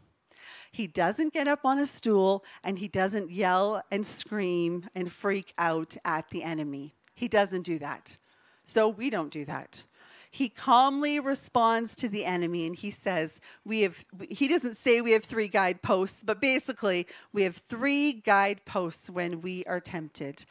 [0.71, 5.53] He doesn't get up on a stool and he doesn't yell and scream and freak
[5.58, 6.93] out at the enemy.
[7.13, 8.17] He doesn't do that.
[8.65, 9.86] So we don't do that.
[10.31, 15.13] He calmly responds to the enemy and he says, We have, he doesn't say we
[15.13, 20.45] have three guideposts, but basically, we have three guideposts when we are tempted.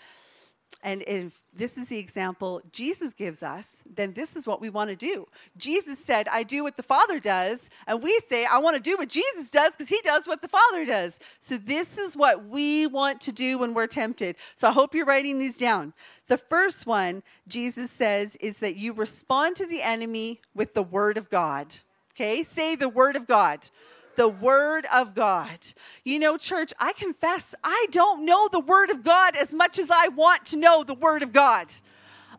[0.82, 4.90] And if this is the example Jesus gives us, then this is what we want
[4.90, 5.26] to do.
[5.56, 7.70] Jesus said, I do what the Father does.
[7.86, 10.48] And we say, I want to do what Jesus does because he does what the
[10.48, 11.20] Father does.
[11.40, 14.36] So this is what we want to do when we're tempted.
[14.56, 15.94] So I hope you're writing these down.
[16.26, 21.16] The first one, Jesus says, is that you respond to the enemy with the word
[21.16, 21.74] of God.
[22.12, 22.42] Okay?
[22.42, 23.68] Say the word of God
[24.16, 25.58] the Word of God.
[26.04, 29.90] You know, church, I confess I don't know the Word of God as much as
[29.90, 31.72] I want to know the Word of God.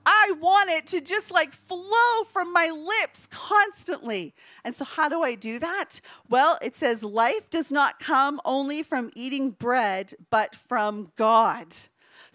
[0.06, 4.36] I want it to just like flow from my lips constantly.
[4.64, 6.00] And so, how do I do that?
[6.30, 11.68] Well, it says, life does not come only from eating bread, but from God.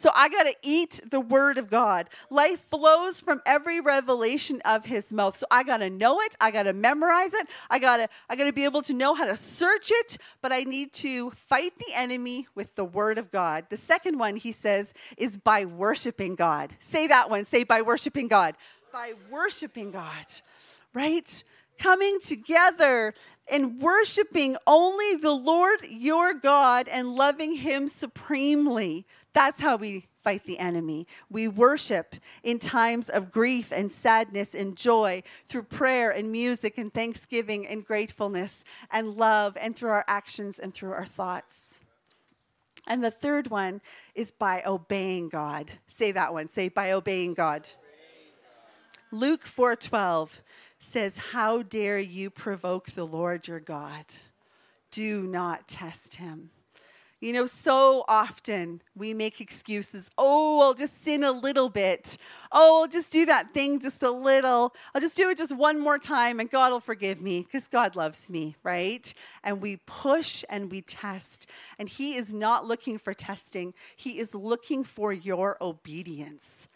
[0.01, 2.09] So I got to eat the word of God.
[2.31, 5.37] Life flows from every revelation of his mouth.
[5.37, 6.35] So I got to know it.
[6.41, 7.47] I got to memorize it.
[7.69, 10.53] I got to I got to be able to know how to search it, but
[10.53, 13.67] I need to fight the enemy with the word of God.
[13.69, 16.75] The second one he says is by worshiping God.
[16.81, 17.45] Say that one.
[17.45, 18.55] Say by worshiping God.
[18.95, 20.25] By worshiping God.
[20.95, 21.45] Right?
[21.81, 23.15] coming together
[23.51, 29.07] and worshiping only the Lord your God and loving Him supremely.
[29.33, 31.07] That's how we fight the enemy.
[31.31, 36.93] We worship in times of grief and sadness and joy through prayer and music and
[36.93, 41.81] thanksgiving and gratefulness and love and through our actions and through our thoughts.
[42.87, 43.81] And the third one
[44.15, 45.71] is by obeying God.
[45.89, 46.49] Say that one.
[46.49, 47.71] Say by obeying God.
[49.13, 50.41] Luke 4:12
[50.79, 54.07] says, "How dare you provoke the Lord your God?
[54.91, 56.51] Do not test him."
[57.21, 60.11] You know, so often we make excuses.
[60.17, 62.17] Oh, I'll just sin a little bit.
[62.51, 64.75] Oh, I'll just do that thing just a little.
[64.95, 67.95] I'll just do it just one more time and God will forgive me because God
[67.95, 69.13] loves me, right?
[69.45, 71.47] And we push and we test.
[71.79, 76.69] And He is not looking for testing, He is looking for your obedience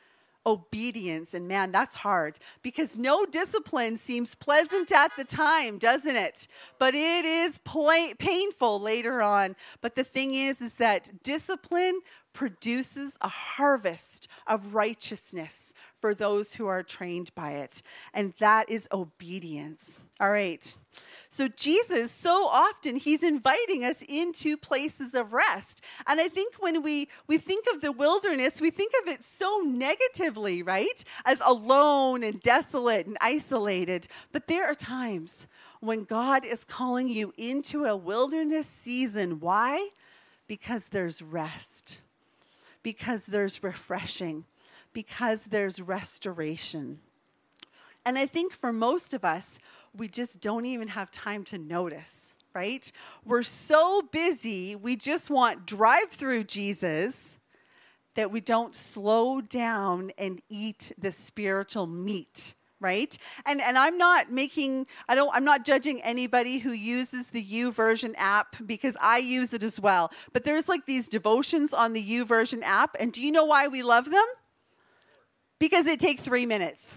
[0.46, 1.34] obedience.
[1.34, 6.48] And man, that's hard because no discipline seems pleasant at the time, doesn't it?
[6.78, 7.60] But it is
[8.18, 9.56] painful later on.
[9.80, 12.00] But the thing is, is that discipline
[12.32, 17.80] produces a harvest of righteousness for those who are trained by it.
[18.12, 20.00] And that is obedience.
[20.20, 20.74] All right.
[21.28, 25.82] So, Jesus, so often, he's inviting us into places of rest.
[26.06, 29.58] And I think when we, we think of the wilderness, we think of it so
[29.66, 31.04] negatively, right?
[31.24, 34.06] As alone and desolate and isolated.
[34.30, 35.48] But there are times
[35.80, 39.40] when God is calling you into a wilderness season.
[39.40, 39.88] Why?
[40.46, 42.00] Because there's rest,
[42.84, 44.44] because there's refreshing,
[44.92, 47.00] because there's restoration.
[48.06, 49.58] And I think for most of us,
[49.96, 52.90] we just don't even have time to notice, right?
[53.24, 57.38] We're so busy, we just want drive through Jesus
[58.14, 63.16] that we don't slow down and eat the spiritual meat right?
[63.46, 68.14] And and i'm not making i don't i'm not judging anybody who uses the YouVersion
[68.18, 70.12] app because i use it as well.
[70.34, 73.82] But there's like these devotions on the YouVersion app and do you know why we
[73.82, 74.26] love them?
[75.58, 76.92] Because it takes three minutes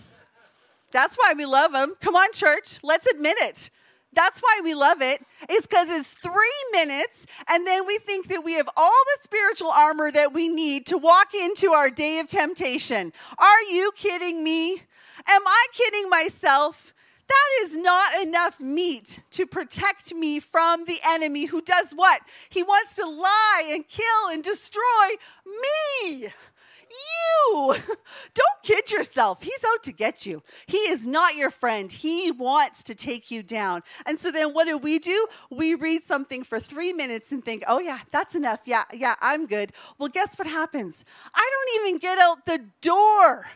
[0.91, 1.95] that's why we love them.
[2.01, 3.69] Come on, church, let's admit it.
[4.13, 5.21] That's why we love it.
[5.49, 6.33] it, is because it's three
[6.71, 10.87] minutes, and then we think that we have all the spiritual armor that we need
[10.87, 13.13] to walk into our day of temptation.
[13.37, 14.81] Are you kidding me?
[15.27, 16.93] Am I kidding myself?
[17.27, 22.21] That is not enough meat to protect me from the enemy who does what?
[22.49, 24.81] He wants to lie and kill and destroy
[25.45, 26.29] me.
[26.91, 27.75] You!
[28.33, 29.41] Don't kid yourself.
[29.41, 30.43] He's out to get you.
[30.67, 31.91] He is not your friend.
[31.91, 33.83] He wants to take you down.
[34.05, 35.27] And so then what do we do?
[35.49, 38.61] We read something for three minutes and think, oh, yeah, that's enough.
[38.65, 39.71] Yeah, yeah, I'm good.
[39.97, 41.05] Well, guess what happens?
[41.33, 43.47] I don't even get out the door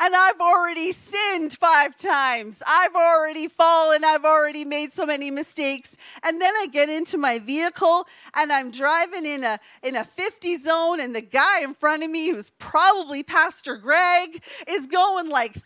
[0.00, 2.62] and I've already sinned five times.
[2.66, 4.02] I've already fallen.
[4.02, 5.96] I've already made so many mistakes.
[6.22, 10.56] And then I get into my vehicle and I'm driving in a in a 50
[10.56, 15.52] zone, and the guy in front of me, who's probably Pastor Greg, is going like
[15.52, 15.60] 30,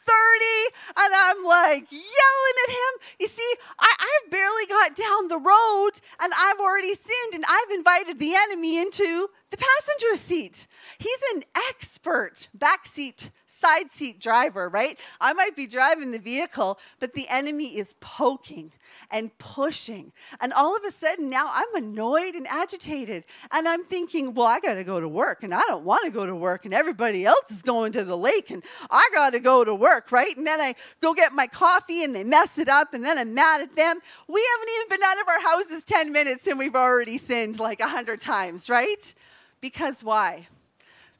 [0.96, 3.08] and I'm like yelling at him.
[3.20, 7.70] You see, I, I've barely got down the road and I've already sinned, and I've
[7.70, 10.66] invited the enemy into the passenger seat.
[10.98, 13.30] He's an expert backseat
[13.64, 14.98] side seat driver, right?
[15.20, 18.72] I might be driving the vehicle, but the enemy is poking
[19.10, 20.12] and pushing.
[20.40, 23.24] And all of a sudden now I'm annoyed and agitated.
[23.52, 26.10] And I'm thinking, well, I got to go to work and I don't want to
[26.10, 26.66] go to work.
[26.66, 30.12] And everybody else is going to the lake and I got to go to work,
[30.12, 30.36] right?
[30.36, 32.92] And then I go get my coffee and they mess it up.
[32.92, 33.98] And then I'm mad at them.
[34.28, 37.80] We haven't even been out of our houses 10 minutes and we've already sinned like
[37.80, 39.14] 100 times, right?
[39.62, 40.48] Because why?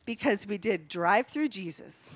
[0.04, 2.12] Because we did drive through Jesus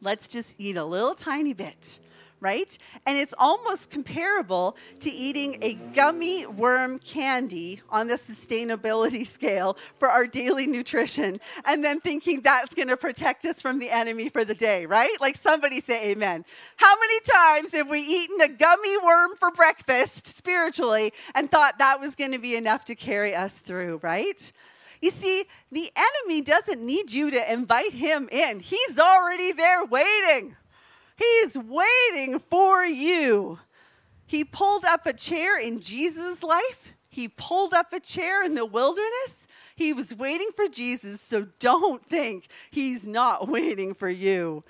[0.00, 1.98] Let's just eat a little tiny bit,
[2.40, 2.76] right?
[3.04, 10.08] And it's almost comparable to eating a gummy worm candy on the sustainability scale for
[10.08, 14.44] our daily nutrition and then thinking that's going to protect us from the enemy for
[14.44, 15.16] the day, right?
[15.20, 16.44] Like somebody say amen.
[16.76, 22.00] How many times have we eaten a gummy worm for breakfast spiritually and thought that
[22.00, 24.52] was going to be enough to carry us through, right?
[25.00, 30.56] You see, the enemy doesn't need you to invite him in, he's already there waiting.
[31.16, 33.58] He's waiting for you.
[34.24, 38.66] He pulled up a chair in Jesus' life, he pulled up a chair in the
[38.66, 39.46] wilderness.
[39.74, 44.64] He was waiting for Jesus, so don't think he's not waiting for you.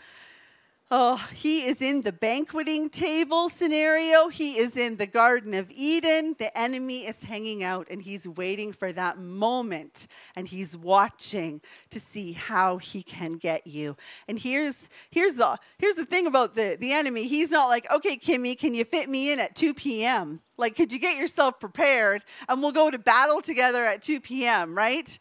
[0.90, 4.28] Oh, he is in the banqueting table scenario.
[4.28, 6.34] He is in the Garden of Eden.
[6.38, 12.00] The enemy is hanging out and he's waiting for that moment and he's watching to
[12.00, 13.98] see how he can get you.
[14.28, 17.28] And here's here's the here's the thing about the, the enemy.
[17.28, 20.40] He's not like, okay, Kimmy, can you fit me in at 2 p.m.?
[20.56, 24.74] Like, could you get yourself prepared and we'll go to battle together at 2 p.m.,
[24.74, 25.18] right?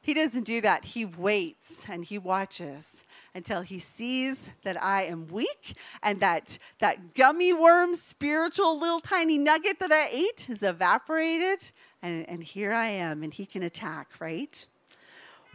[0.00, 0.84] He doesn't do that.
[0.84, 3.02] He waits and he watches
[3.34, 9.38] until he sees that I am weak and that that gummy worm spiritual little tiny
[9.38, 11.70] nugget that I ate has evaporated
[12.02, 14.66] and, and here I am and he can attack, right?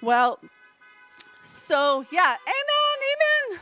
[0.02, 0.40] Well,
[1.44, 3.60] so yeah, amen,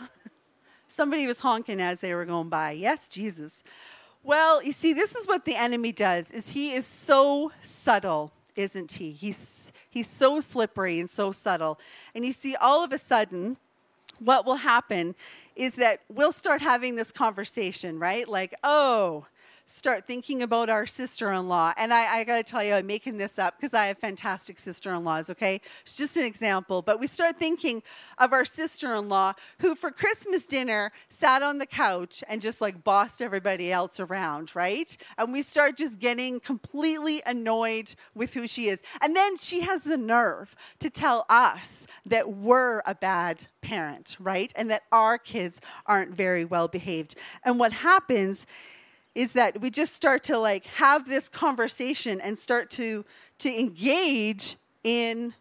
[0.00, 0.10] amen.
[0.88, 2.72] Somebody was honking as they were going by.
[2.72, 3.64] Yes, Jesus.
[4.22, 8.92] Well, you see, this is what the enemy does is he is so subtle isn't
[8.92, 9.12] he?
[9.12, 11.78] He's, he's so slippery and so subtle.
[12.14, 13.56] And you see, all of a sudden,
[14.18, 15.14] what will happen
[15.56, 18.28] is that we'll start having this conversation, right?
[18.28, 19.26] Like, oh,
[19.66, 21.72] start thinking about our sister in law.
[21.76, 24.58] And I, I got to tell you, I'm making this up because I have fantastic
[24.58, 25.60] sister in laws, okay?
[25.82, 26.82] It's just an example.
[26.82, 27.82] But we start thinking
[28.18, 32.60] of our sister in law who, for Christmas dinner, sat on the couch and just
[32.60, 34.96] like bossed everybody else around, right?
[35.16, 38.82] And we start just getting completely annoyed with who she is.
[39.00, 44.52] And then she has the nerve to tell us that we're a bad parent, right?
[44.56, 47.16] And that our kids aren't very well behaved.
[47.44, 48.46] And what happens
[49.14, 53.04] is that we just start to like have this conversation and start to
[53.38, 55.34] to engage in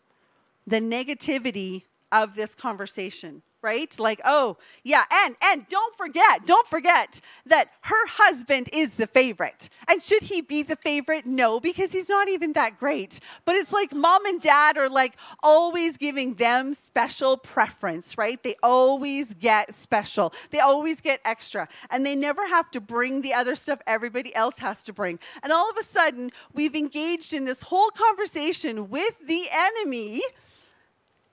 [0.65, 3.97] the negativity of this conversation right?
[3.99, 9.69] Like, oh, yeah, and and don't forget, don't forget that her husband is the favorite.
[9.89, 11.25] And should he be the favorite?
[11.25, 13.19] No, because he's not even that great.
[13.45, 18.41] But it's like mom and dad are like always giving them special preference, right?
[18.43, 20.33] They always get special.
[20.51, 21.67] They always get extra.
[21.89, 25.19] And they never have to bring the other stuff everybody else has to bring.
[25.41, 30.21] And all of a sudden, we've engaged in this whole conversation with the enemy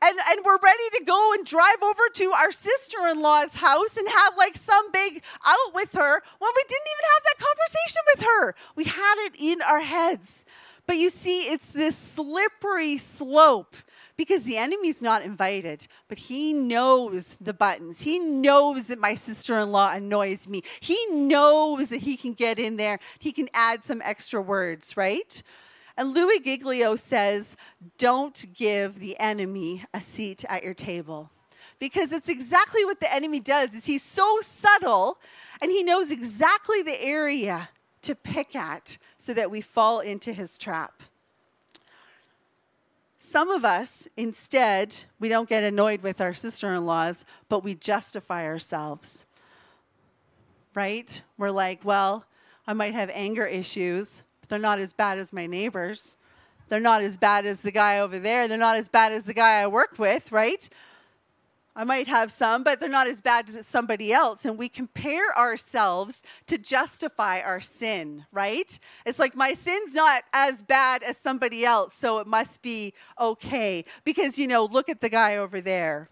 [0.02, 3.96] and, and we're ready to go and drive over to our sister in law's house
[3.96, 8.02] and have like some big out with her when we didn't even have that conversation
[8.14, 8.54] with her.
[8.76, 10.44] We had it in our heads.
[10.86, 13.76] But you see, it's this slippery slope
[14.16, 18.00] because the enemy's not invited, but he knows the buttons.
[18.00, 20.62] He knows that my sister in law annoys me.
[20.80, 25.42] He knows that he can get in there, he can add some extra words, right?
[25.96, 27.56] And Louis Giglio says,
[27.98, 31.30] don't give the enemy a seat at your table.
[31.78, 35.18] Because it's exactly what the enemy does is he's so subtle
[35.60, 37.70] and he knows exactly the area
[38.02, 41.02] to pick at so that we fall into his trap.
[43.18, 47.74] Some of us, instead, we don't get annoyed with our sister in laws, but we
[47.74, 49.24] justify ourselves.
[50.74, 51.22] Right?
[51.38, 52.24] We're like, well,
[52.66, 56.14] I might have anger issues, they're not as bad as my neighbors.
[56.68, 58.46] They're not as bad as the guy over there.
[58.46, 60.68] They're not as bad as the guy I work with, right?
[61.74, 64.44] I might have some, but they're not as bad as somebody else.
[64.44, 68.78] And we compare ourselves to justify our sin, right?
[69.06, 73.84] It's like my sin's not as bad as somebody else, so it must be okay.
[74.04, 76.08] Because, you know, look at the guy over there.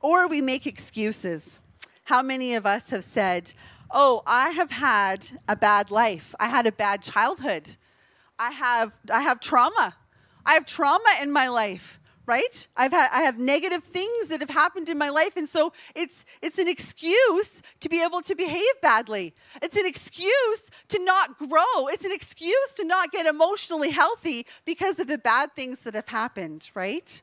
[0.00, 1.60] Or we make excuses.
[2.04, 3.52] How many of us have said,
[3.92, 6.34] oh, I have had a bad life.
[6.40, 7.76] I had a bad childhood.
[8.38, 9.94] I have, I have trauma.
[10.44, 12.66] I have trauma in my life, right?
[12.76, 15.36] I've had, I have negative things that have happened in my life.
[15.36, 19.34] And so it's, it's an excuse to be able to behave badly.
[19.60, 21.86] It's an excuse to not grow.
[21.88, 26.08] It's an excuse to not get emotionally healthy because of the bad things that have
[26.08, 27.20] happened, right?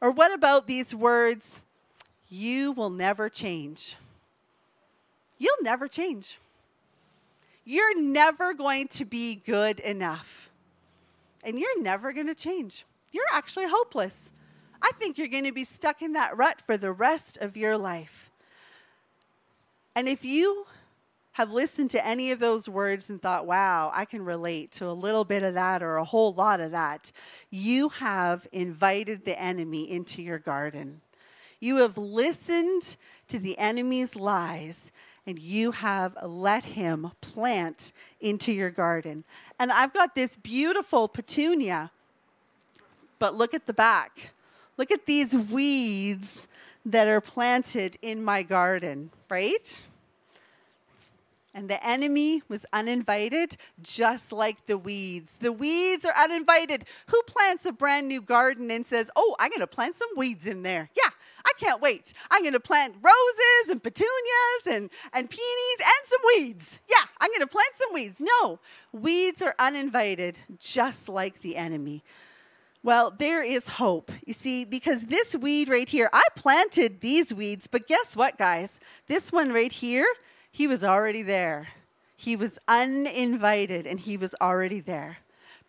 [0.00, 1.60] Or what about these words,
[2.28, 3.96] you will never change?
[5.38, 6.38] You'll never change.
[7.64, 10.50] You're never going to be good enough.
[11.44, 12.84] And you're never going to change.
[13.12, 14.32] You're actually hopeless.
[14.80, 17.76] I think you're going to be stuck in that rut for the rest of your
[17.76, 18.30] life.
[19.94, 20.66] And if you
[21.32, 24.92] have listened to any of those words and thought, wow, I can relate to a
[24.92, 27.12] little bit of that or a whole lot of that,
[27.50, 31.00] you have invited the enemy into your garden.
[31.60, 32.96] You have listened
[33.28, 34.90] to the enemy's lies
[35.28, 39.24] and you have let him plant into your garden.
[39.58, 41.90] And I've got this beautiful petunia,
[43.18, 44.30] but look at the back.
[44.78, 46.46] Look at these weeds
[46.86, 49.82] that are planted in my garden, right?
[51.52, 55.36] And the enemy was uninvited, just like the weeds.
[55.40, 56.86] The weeds are uninvited.
[57.08, 60.46] Who plants a brand new garden and says, Oh, I'm going to plant some weeds
[60.46, 60.88] in there?
[60.96, 61.10] Yeah,
[61.44, 62.12] I can't wait.
[62.30, 66.78] I'm going to plant roses and petunias and, and peonies and some weeds.
[66.88, 68.20] Yeah, I'm going to plant some weeds.
[68.20, 68.60] No,
[68.92, 72.02] weeds are uninvited, just like the enemy.
[72.82, 74.12] Well, there is hope.
[74.24, 78.78] You see, because this weed right here, I planted these weeds, but guess what, guys?
[79.08, 80.06] This one right here,
[80.50, 81.68] he was already there.
[82.16, 85.18] He was uninvited and he was already there.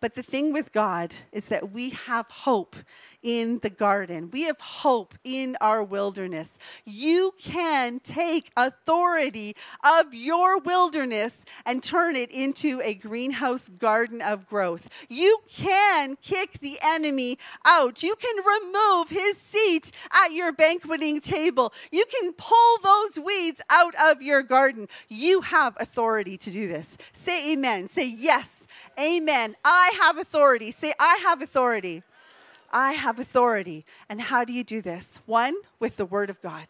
[0.00, 2.74] But the thing with God is that we have hope
[3.22, 4.30] in the garden.
[4.32, 6.58] We have hope in our wilderness.
[6.86, 14.48] You can take authority of your wilderness and turn it into a greenhouse garden of
[14.48, 14.88] growth.
[15.10, 18.02] You can kick the enemy out.
[18.02, 21.74] You can remove his seat at your banqueting table.
[21.92, 24.88] You can pull those weeds out of your garden.
[25.08, 26.96] You have authority to do this.
[27.12, 27.88] Say amen.
[27.88, 28.66] Say yes
[29.00, 29.56] Amen.
[29.64, 30.72] I have authority.
[30.72, 32.02] Say, I have authority.
[32.70, 33.84] I have authority.
[34.08, 35.20] And how do you do this?
[35.26, 36.66] One, with the word of God.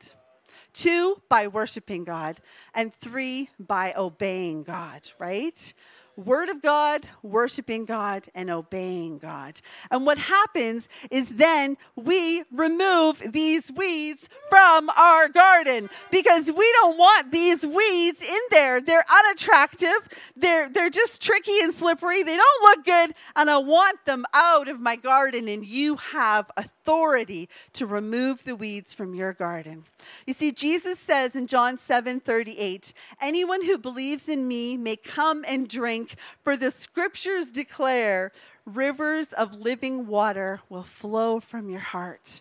[0.73, 2.41] Two, by worshiping God.
[2.75, 5.75] And three, by obeying God, right?
[6.17, 9.61] Word of God, worshiping God, and obeying God.
[9.91, 16.99] And what happens is then we remove these weeds from our garden because we don't
[16.99, 18.81] want these weeds in there.
[18.81, 24.05] They're unattractive, they're, they're just tricky and slippery, they don't look good, and I want
[24.05, 25.49] them out of my garden.
[25.49, 29.85] And you have authority to remove the weeds from your garden.
[30.27, 35.45] You see, Jesus says in John 7 38, anyone who believes in me may come
[35.47, 36.00] and drink,
[36.43, 38.33] for the scriptures declare
[38.65, 42.41] rivers of living water will flow from your heart.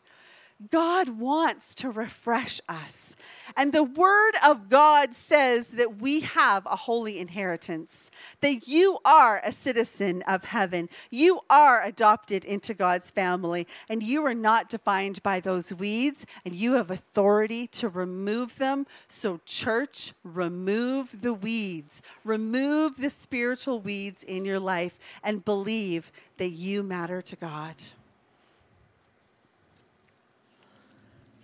[0.71, 3.15] God wants to refresh us.
[3.55, 9.41] And the word of God says that we have a holy inheritance, that you are
[9.43, 10.89] a citizen of heaven.
[11.09, 16.53] You are adopted into God's family, and you are not defined by those weeds, and
[16.53, 18.85] you have authority to remove them.
[19.07, 26.49] So, church, remove the weeds, remove the spiritual weeds in your life, and believe that
[26.49, 27.75] you matter to God.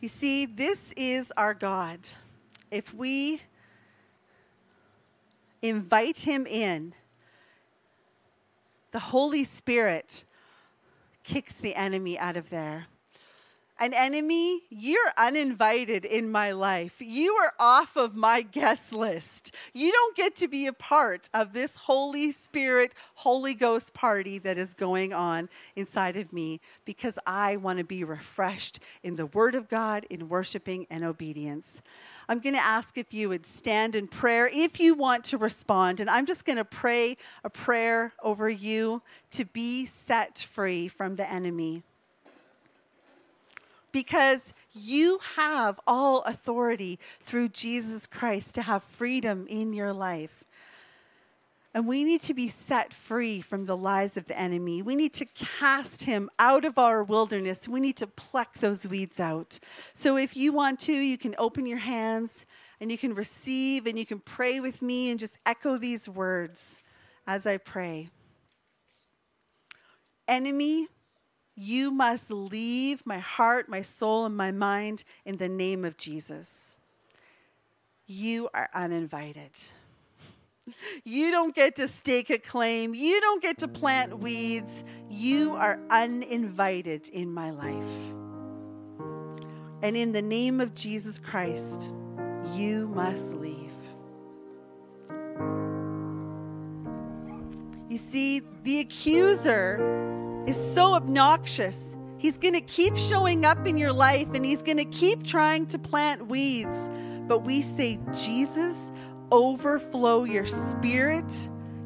[0.05, 1.97] You see, this is our God.
[2.69, 3.41] If we
[5.63, 6.93] invite Him in,
[8.91, 10.23] the Holy Spirit
[11.23, 12.85] kicks the enemy out of there
[13.79, 16.95] an enemy, you're uninvited in my life.
[16.99, 19.53] You are off of my guest list.
[19.73, 24.57] You don't get to be a part of this Holy Spirit, Holy Ghost party that
[24.57, 29.55] is going on inside of me because I want to be refreshed in the Word
[29.55, 31.81] of God, in worshiping and obedience.
[32.29, 35.99] I'm going to ask if you would stand in prayer if you want to respond.
[35.99, 39.01] And I'm just going to pray a prayer over you
[39.31, 41.83] to be set free from the enemy
[43.95, 50.43] because you have all authority through Jesus Christ to have freedom in your life.
[51.73, 54.81] And we need to be set free from the lies of the enemy.
[54.81, 57.69] We need to cast him out of our wilderness.
[57.69, 59.59] We need to pluck those weeds out.
[59.93, 62.45] So if you want to, you can open your hands
[62.81, 66.81] and you can receive and you can pray with me and just echo these words
[67.25, 68.09] as I pray.
[70.27, 70.89] Enemy,
[71.55, 76.77] you must leave my heart, my soul, and my mind in the name of Jesus.
[78.07, 79.51] You are uninvited.
[81.03, 82.93] You don't get to stake a claim.
[82.93, 84.83] You don't get to plant weeds.
[85.09, 88.13] You are uninvited in my life.
[89.81, 91.91] And in the name of Jesus Christ,
[92.53, 93.71] you must leave.
[97.87, 100.14] You see, the accuser
[100.47, 101.97] is so obnoxious.
[102.17, 105.67] He's going to keep showing up in your life and he's going to keep trying
[105.67, 106.89] to plant weeds.
[107.27, 108.91] But we say, Jesus,
[109.31, 111.31] overflow your spirit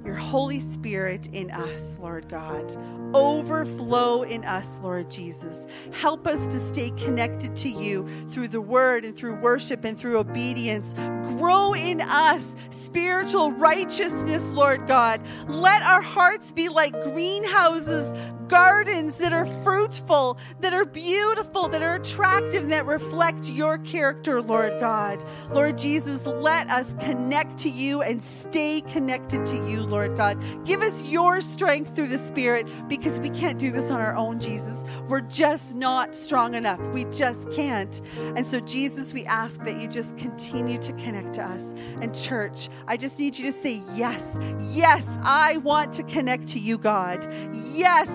[0.09, 2.75] your Holy Spirit in us, Lord God.
[3.13, 5.67] Overflow in us, Lord Jesus.
[5.91, 10.17] Help us to stay connected to you through the word and through worship and through
[10.17, 10.95] obedience.
[11.37, 15.21] Grow in us spiritual righteousness, Lord God.
[15.47, 18.11] Let our hearts be like greenhouses,
[18.49, 24.79] gardens that are fruitful, that are beautiful, that are attractive, that reflect your character, Lord
[24.79, 25.23] God.
[25.51, 30.43] Lord Jesus, let us connect to you and stay connected to you, Lord God.
[30.65, 34.39] Give us your strength through the Spirit because we can't do this on our own,
[34.39, 34.83] Jesus.
[35.07, 36.79] We're just not strong enough.
[36.87, 38.01] We just can't.
[38.35, 41.73] And so, Jesus, we ask that you just continue to connect to us.
[42.01, 44.39] And, church, I just need you to say, Yes,
[44.71, 47.27] yes, I want to connect to you, God.
[47.71, 48.09] Yes,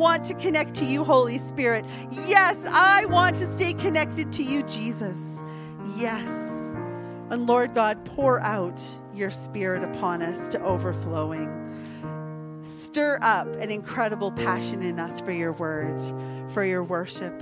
[0.00, 1.84] want to connect to you, Holy Spirit.
[2.10, 5.42] Yes, I want to stay connected to you, Jesus.
[5.96, 6.28] Yes.
[7.30, 8.80] And Lord God, pour out
[9.14, 11.48] your spirit upon us to overflowing.
[12.64, 16.12] Stir up an incredible passion in us for your words,
[16.52, 17.40] for your worship,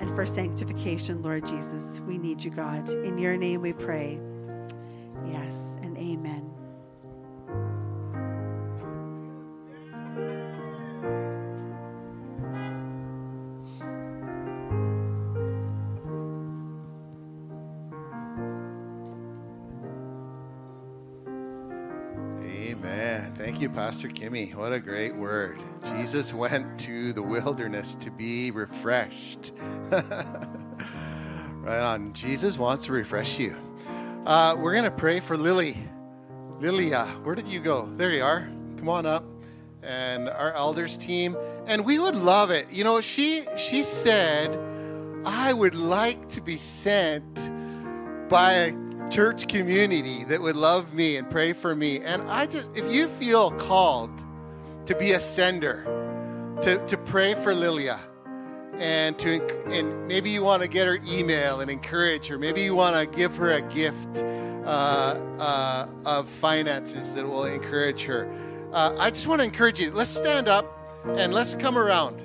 [0.00, 2.00] and for sanctification, Lord Jesus.
[2.06, 2.88] We need you, God.
[2.88, 4.20] In your name we pray.
[5.26, 6.43] Yes and amen.
[22.84, 24.54] Thank you, Pastor Kimmy.
[24.54, 25.58] What a great word.
[25.96, 29.52] Jesus went to the wilderness to be refreshed.
[29.90, 32.12] right on.
[32.12, 33.56] Jesus wants to refresh you.
[34.26, 35.76] Uh, we're going to pray for Lily.
[36.60, 37.88] Lilia, where did you go?
[37.96, 38.48] There you are.
[38.76, 39.24] Come on up.
[39.82, 42.66] and our elders team, and we would love it.
[42.70, 44.58] You know, she she said,
[45.26, 47.34] "I would like to be sent
[48.28, 48.72] by a
[49.10, 53.08] church community that would love me and pray for me." And I just, if you
[53.08, 54.10] feel called
[54.86, 55.84] to be a sender,
[56.62, 58.00] to to pray for Lilia,
[58.78, 62.38] and to and maybe you want to get her email and encourage her.
[62.38, 64.24] Maybe you want to give her a gift.
[64.64, 68.26] Uh, uh, of finances that will encourage her
[68.74, 69.92] uh, I just want to encourage you.
[69.92, 70.66] Let's stand up
[71.06, 72.18] and let's come around.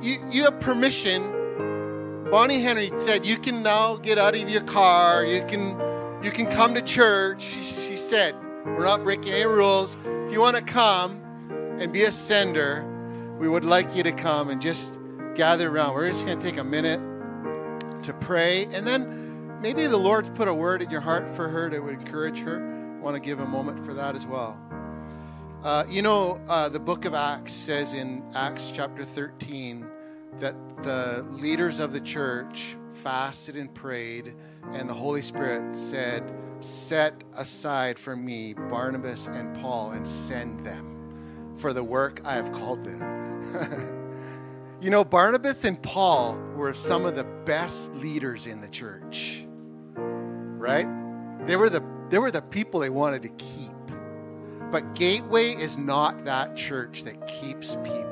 [0.00, 1.39] You, you have permission.
[2.30, 5.24] Bonnie Henry said you can now get out of your car.
[5.24, 5.76] You can
[6.22, 7.42] you can come to church.
[7.42, 9.98] She, she said we're not breaking any rules.
[10.04, 11.20] If you want to come
[11.80, 12.86] and be a sender,
[13.40, 14.96] we would like you to come and just
[15.34, 15.94] gather around.
[15.94, 17.00] We're just going to take a minute
[18.04, 21.68] to pray, and then maybe the Lord's put a word in your heart for her
[21.68, 22.96] to encourage her.
[22.96, 24.56] I want to give a moment for that as well.
[25.64, 29.89] Uh, you know, uh, the book of Acts says in Acts chapter 13
[30.38, 34.34] that the leaders of the church fasted and prayed,
[34.72, 41.54] and the Holy Spirit said, Set aside for me Barnabas and Paul and send them
[41.56, 44.10] for the work I have called them.
[44.80, 49.46] you know, Barnabas and Paul were some of the best leaders in the church,
[49.94, 50.86] right?
[51.46, 53.70] They were the, they were the people they wanted to keep.
[54.70, 58.09] But Gateway is not that church that keeps people.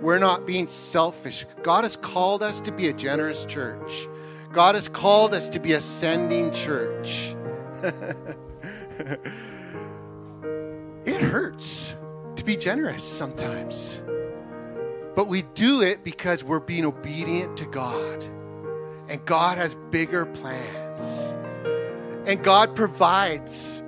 [0.00, 1.46] We're not being selfish.
[1.62, 4.08] God has called us to be a generous church.
[4.52, 7.34] God has called us to be a sending church.
[11.04, 11.94] it hurts
[12.36, 14.00] to be generous sometimes.
[15.14, 18.24] But we do it because we're being obedient to God.
[19.08, 21.34] And God has bigger plans.
[22.26, 23.79] And God provides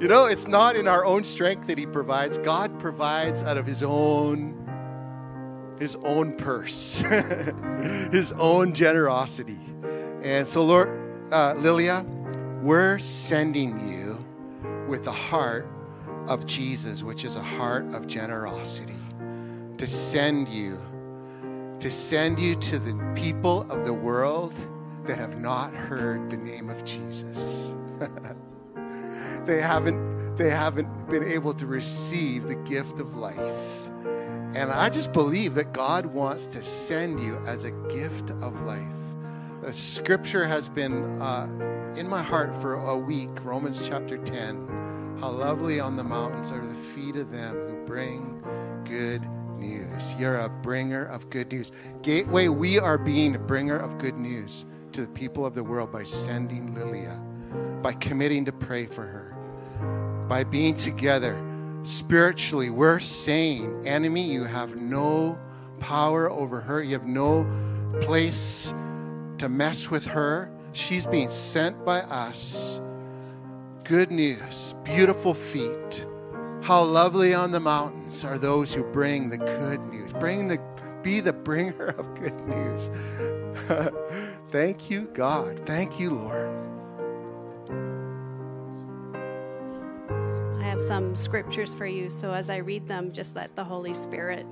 [0.00, 2.36] you know, it's not in our own strength that he provides.
[2.38, 4.62] God provides out of his own
[5.78, 7.00] his own purse,
[8.10, 9.58] his own generosity.
[10.22, 10.88] And so Lord
[11.32, 12.04] uh, Lilia,
[12.62, 14.24] we're sending you
[14.88, 15.68] with the heart
[16.28, 18.94] of Jesus, which is a heart of generosity,
[19.78, 20.80] to send you
[21.80, 24.54] to send you to the people of the world
[25.04, 27.72] that have not heard the name of Jesus.
[29.46, 33.88] they haven't they haven't been able to receive the gift of life.
[34.54, 38.82] And I just believe that God wants to send you as a gift of life.
[39.62, 45.16] The scripture has been uh, in my heart for a week, Romans chapter 10.
[45.20, 48.42] How lovely on the mountains are the feet of them who bring
[48.84, 49.26] good
[49.58, 50.14] news.
[50.18, 51.72] You're a bringer of good news.
[52.02, 55.90] Gateway, we are being a bringer of good news to the people of the world
[55.90, 57.18] by sending Lilia,
[57.82, 59.35] by committing to pray for her
[60.28, 61.40] by being together
[61.82, 65.38] spiritually, we're saying, enemy, you have no
[65.78, 66.82] power over her.
[66.82, 67.46] You have no
[68.00, 68.72] place
[69.38, 70.50] to mess with her.
[70.72, 72.80] She's being sent by us.
[73.84, 76.06] Good news, beautiful feet.
[76.62, 80.12] How lovely on the mountains are those who bring the good news.
[80.14, 80.60] Bring the
[81.02, 82.90] be the bringer of good news.
[84.48, 85.60] Thank you, God.
[85.64, 86.75] Thank you, Lord.
[90.76, 92.10] Have some scriptures for you.
[92.10, 94.44] So as I read them, just let the Holy Spirit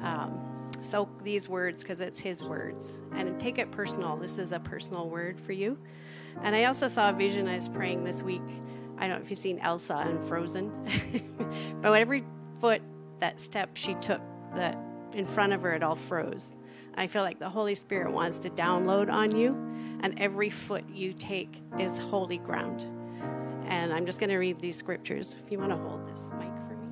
[0.00, 0.38] um,
[0.80, 3.00] soak these words because it's His words.
[3.12, 4.16] And take it personal.
[4.16, 5.76] This is a personal word for you.
[6.42, 8.48] And I also saw a vision I was praying this week.
[8.96, 10.70] I don't know if you've seen Elsa and Frozen,
[11.82, 12.22] but every
[12.60, 12.82] foot
[13.18, 14.20] that step she took,
[14.54, 14.78] that
[15.14, 16.54] in front of her, it all froze.
[16.94, 19.54] I feel like the Holy Spirit wants to download on you,
[20.00, 22.99] and every foot you take is holy ground.
[23.70, 26.50] And I'm just going to read these scriptures if you want to hold this mic
[26.68, 26.88] for me.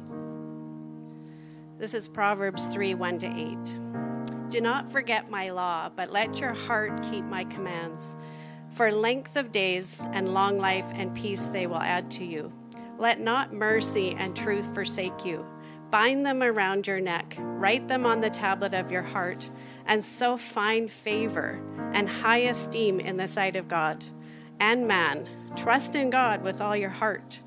[1.77, 4.51] This is Proverbs 3 1 to 8.
[4.51, 8.17] Do not forget my law, but let your heart keep my commands.
[8.71, 12.53] For length of days and long life and peace they will add to you.
[12.97, 15.45] Let not mercy and truth forsake you.
[15.91, 19.51] Bind them around your neck, write them on the tablet of your heart,
[19.87, 21.61] and so find favor
[21.93, 24.05] and high esteem in the sight of God
[24.61, 27.41] and man Trust in God with all your heart.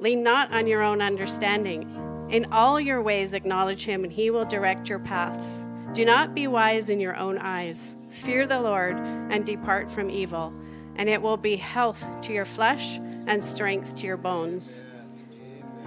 [0.00, 1.88] Lean not on your own understanding.
[2.30, 5.64] In all your ways, acknowledge him, and he will direct your paths.
[5.94, 7.96] Do not be wise in your own eyes.
[8.10, 10.52] Fear the Lord and depart from evil,
[10.96, 14.82] and it will be health to your flesh and strength to your bones.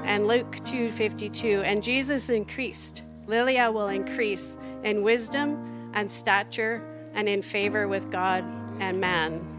[0.04, 3.04] And Luke 2:52 and Jesus increased.
[3.28, 6.82] Lilia will increase in wisdom and stature
[7.14, 8.44] and in favor with God
[8.80, 9.59] and man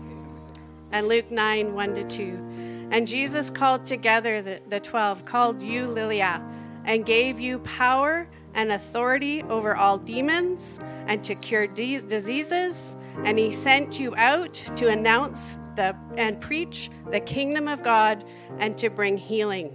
[0.92, 2.88] and Luke 9 1 to 2.
[2.90, 6.42] And Jesus called together the, the twelve, called you Lilia,
[6.84, 12.96] and gave you power and authority over all demons and to cure de- diseases.
[13.24, 18.24] And he sent you out to announce the, and preach the kingdom of God
[18.58, 19.72] and to bring healing.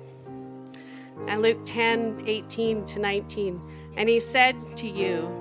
[1.28, 3.61] And Luke 10 18 to 19.
[3.95, 5.32] And he said to you,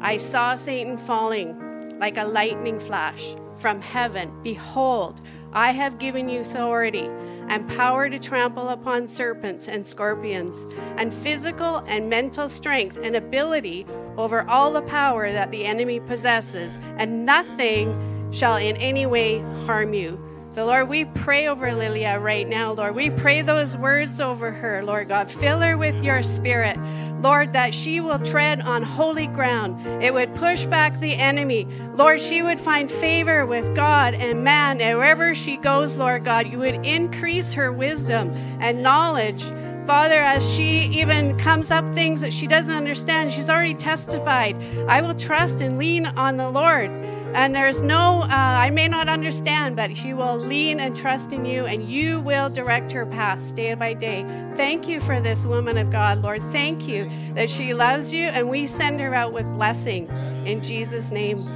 [0.00, 4.32] I saw Satan falling like a lightning flash from heaven.
[4.42, 5.20] Behold,
[5.52, 7.08] I have given you authority
[7.48, 13.86] and power to trample upon serpents and scorpions, and physical and mental strength and ability
[14.18, 19.94] over all the power that the enemy possesses, and nothing shall in any way harm
[19.94, 20.22] you.
[20.50, 22.94] So, Lord, we pray over Lilia right now, Lord.
[22.94, 25.30] We pray those words over her, Lord God.
[25.30, 26.76] Fill her with your spirit,
[27.20, 30.02] Lord, that she will tread on holy ground.
[30.02, 31.66] It would push back the enemy.
[31.94, 34.80] Lord, she would find favor with God and man.
[34.80, 39.44] And wherever she goes, Lord God, you would increase her wisdom and knowledge.
[39.86, 44.54] Father, as she even comes up things that she doesn't understand, she's already testified.
[44.88, 46.90] I will trust and lean on the Lord.
[47.34, 51.44] And there's no, uh, I may not understand, but she will lean and trust in
[51.44, 54.24] you, and you will direct her path day by day.
[54.56, 56.42] Thank you for this woman of God, Lord.
[56.44, 60.08] Thank you that she loves you, and we send her out with blessing
[60.46, 61.46] in Jesus' name.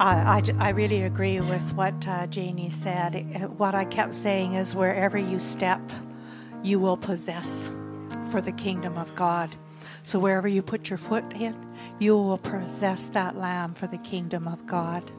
[0.00, 3.52] I, I, I, really agree with what uh, Janie said.
[3.58, 5.80] What I kept saying is wherever you step,
[6.68, 7.70] you will possess
[8.30, 9.56] for the kingdom of God.
[10.02, 11.56] So wherever you put your foot in,
[11.98, 15.10] you will possess that lamb for the kingdom of God.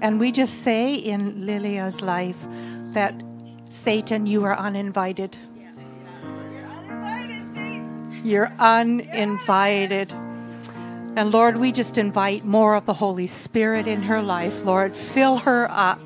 [0.00, 2.36] And we just say in Lilia's life
[2.92, 3.14] that
[3.70, 5.36] Satan, you are uninvited.
[5.56, 10.12] You're uninvited, You're uninvited.
[11.16, 14.64] And Lord, we just invite more of the Holy Spirit in her life.
[14.64, 16.00] Lord, fill her up.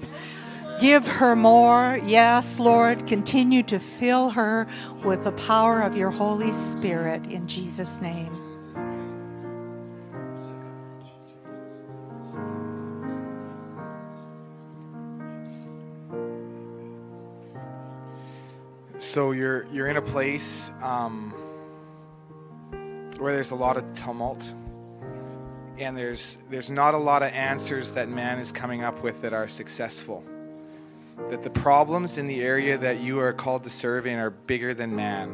[0.81, 1.99] Give her more.
[2.05, 4.69] Yes, Lord, continue to fill her
[5.03, 8.33] with the power of your Holy Spirit in Jesus' name.
[18.99, 21.31] So you're you're in a place um,
[23.19, 24.55] where there's a lot of tumult
[25.77, 29.33] and there's there's not a lot of answers that man is coming up with that
[29.33, 30.23] are successful
[31.31, 34.75] that the problems in the area that you are called to serve in are bigger
[34.75, 35.31] than man.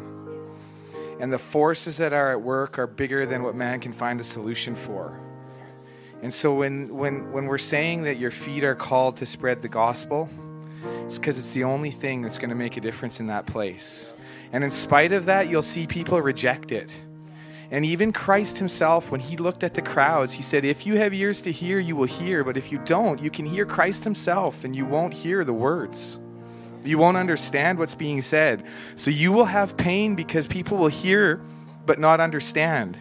[1.21, 4.25] And the forces that are at work are bigger than what man can find a
[4.25, 5.21] solution for.
[6.23, 9.69] And so when when when we're saying that your feet are called to spread the
[9.69, 10.29] gospel
[11.05, 14.13] it's because it's the only thing that's going to make a difference in that place.
[14.53, 16.91] And in spite of that you'll see people reject it
[17.71, 21.15] and even Christ himself, when he looked at the crowds, he said, If you have
[21.15, 22.45] ears to hear, you will hear.
[22.45, 26.19] But if you don't, you can hear Christ himself and you won't hear the words.
[26.85, 28.65] You won't understand what's being said.
[28.97, 31.41] So you will have pain because people will hear
[31.87, 32.99] but not understand.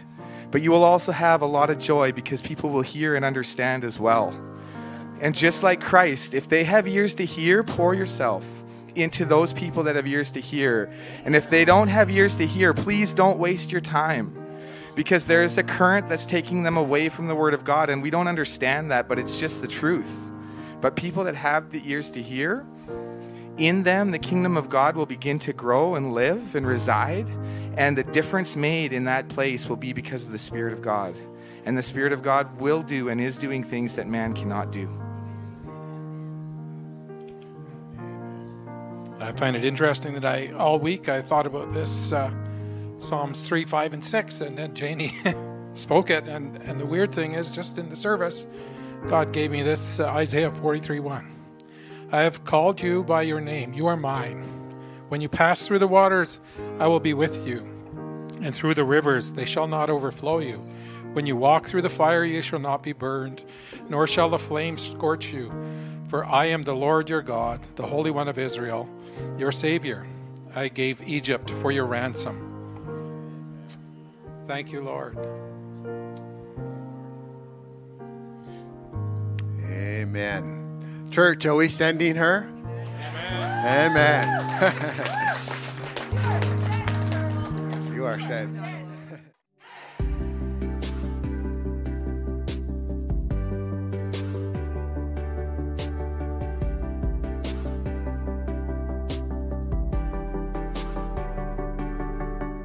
[0.50, 3.84] But you will also have a lot of joy because people will hear and understand
[3.84, 4.38] as well.
[5.20, 8.62] And just like Christ, if they have ears to hear, pour yourself
[8.94, 10.92] into those people that have ears to hear.
[11.24, 14.43] And if they don't have ears to hear, please don't waste your time
[14.94, 18.02] because there is a current that's taking them away from the Word of God, and
[18.02, 20.30] we don't understand that, but it's just the truth.
[20.80, 22.64] But people that have the ears to hear,
[23.56, 27.26] in them the kingdom of God will begin to grow and live and reside,
[27.76, 31.16] and the difference made in that place will be because of the Spirit of God.
[31.64, 34.88] And the Spirit of God will do and is doing things that man cannot do.
[39.18, 42.12] I find it interesting that I all week I thought about this.
[42.12, 42.30] Uh,
[43.04, 44.40] Psalms 3, 5, and 6.
[44.40, 45.12] And then Janie
[45.74, 46.26] spoke it.
[46.26, 48.46] And, and the weird thing is, just in the service,
[49.06, 51.30] God gave me this uh, Isaiah 43, 1.
[52.10, 53.74] I have called you by your name.
[53.74, 54.42] You are mine.
[55.08, 56.40] When you pass through the waters,
[56.78, 57.58] I will be with you.
[58.40, 60.58] And through the rivers, they shall not overflow you.
[61.12, 63.42] When you walk through the fire, you shall not be burned,
[63.88, 65.52] nor shall the flames scorch you.
[66.08, 68.88] For I am the Lord your God, the Holy One of Israel,
[69.38, 70.06] your Savior.
[70.54, 72.53] I gave Egypt for your ransom.
[74.46, 75.16] Thank you, Lord.
[79.64, 81.08] Amen.
[81.10, 82.46] Church, are we sending her?
[83.64, 84.40] Amen.
[84.60, 84.74] Amen.
[87.94, 88.73] you are sent.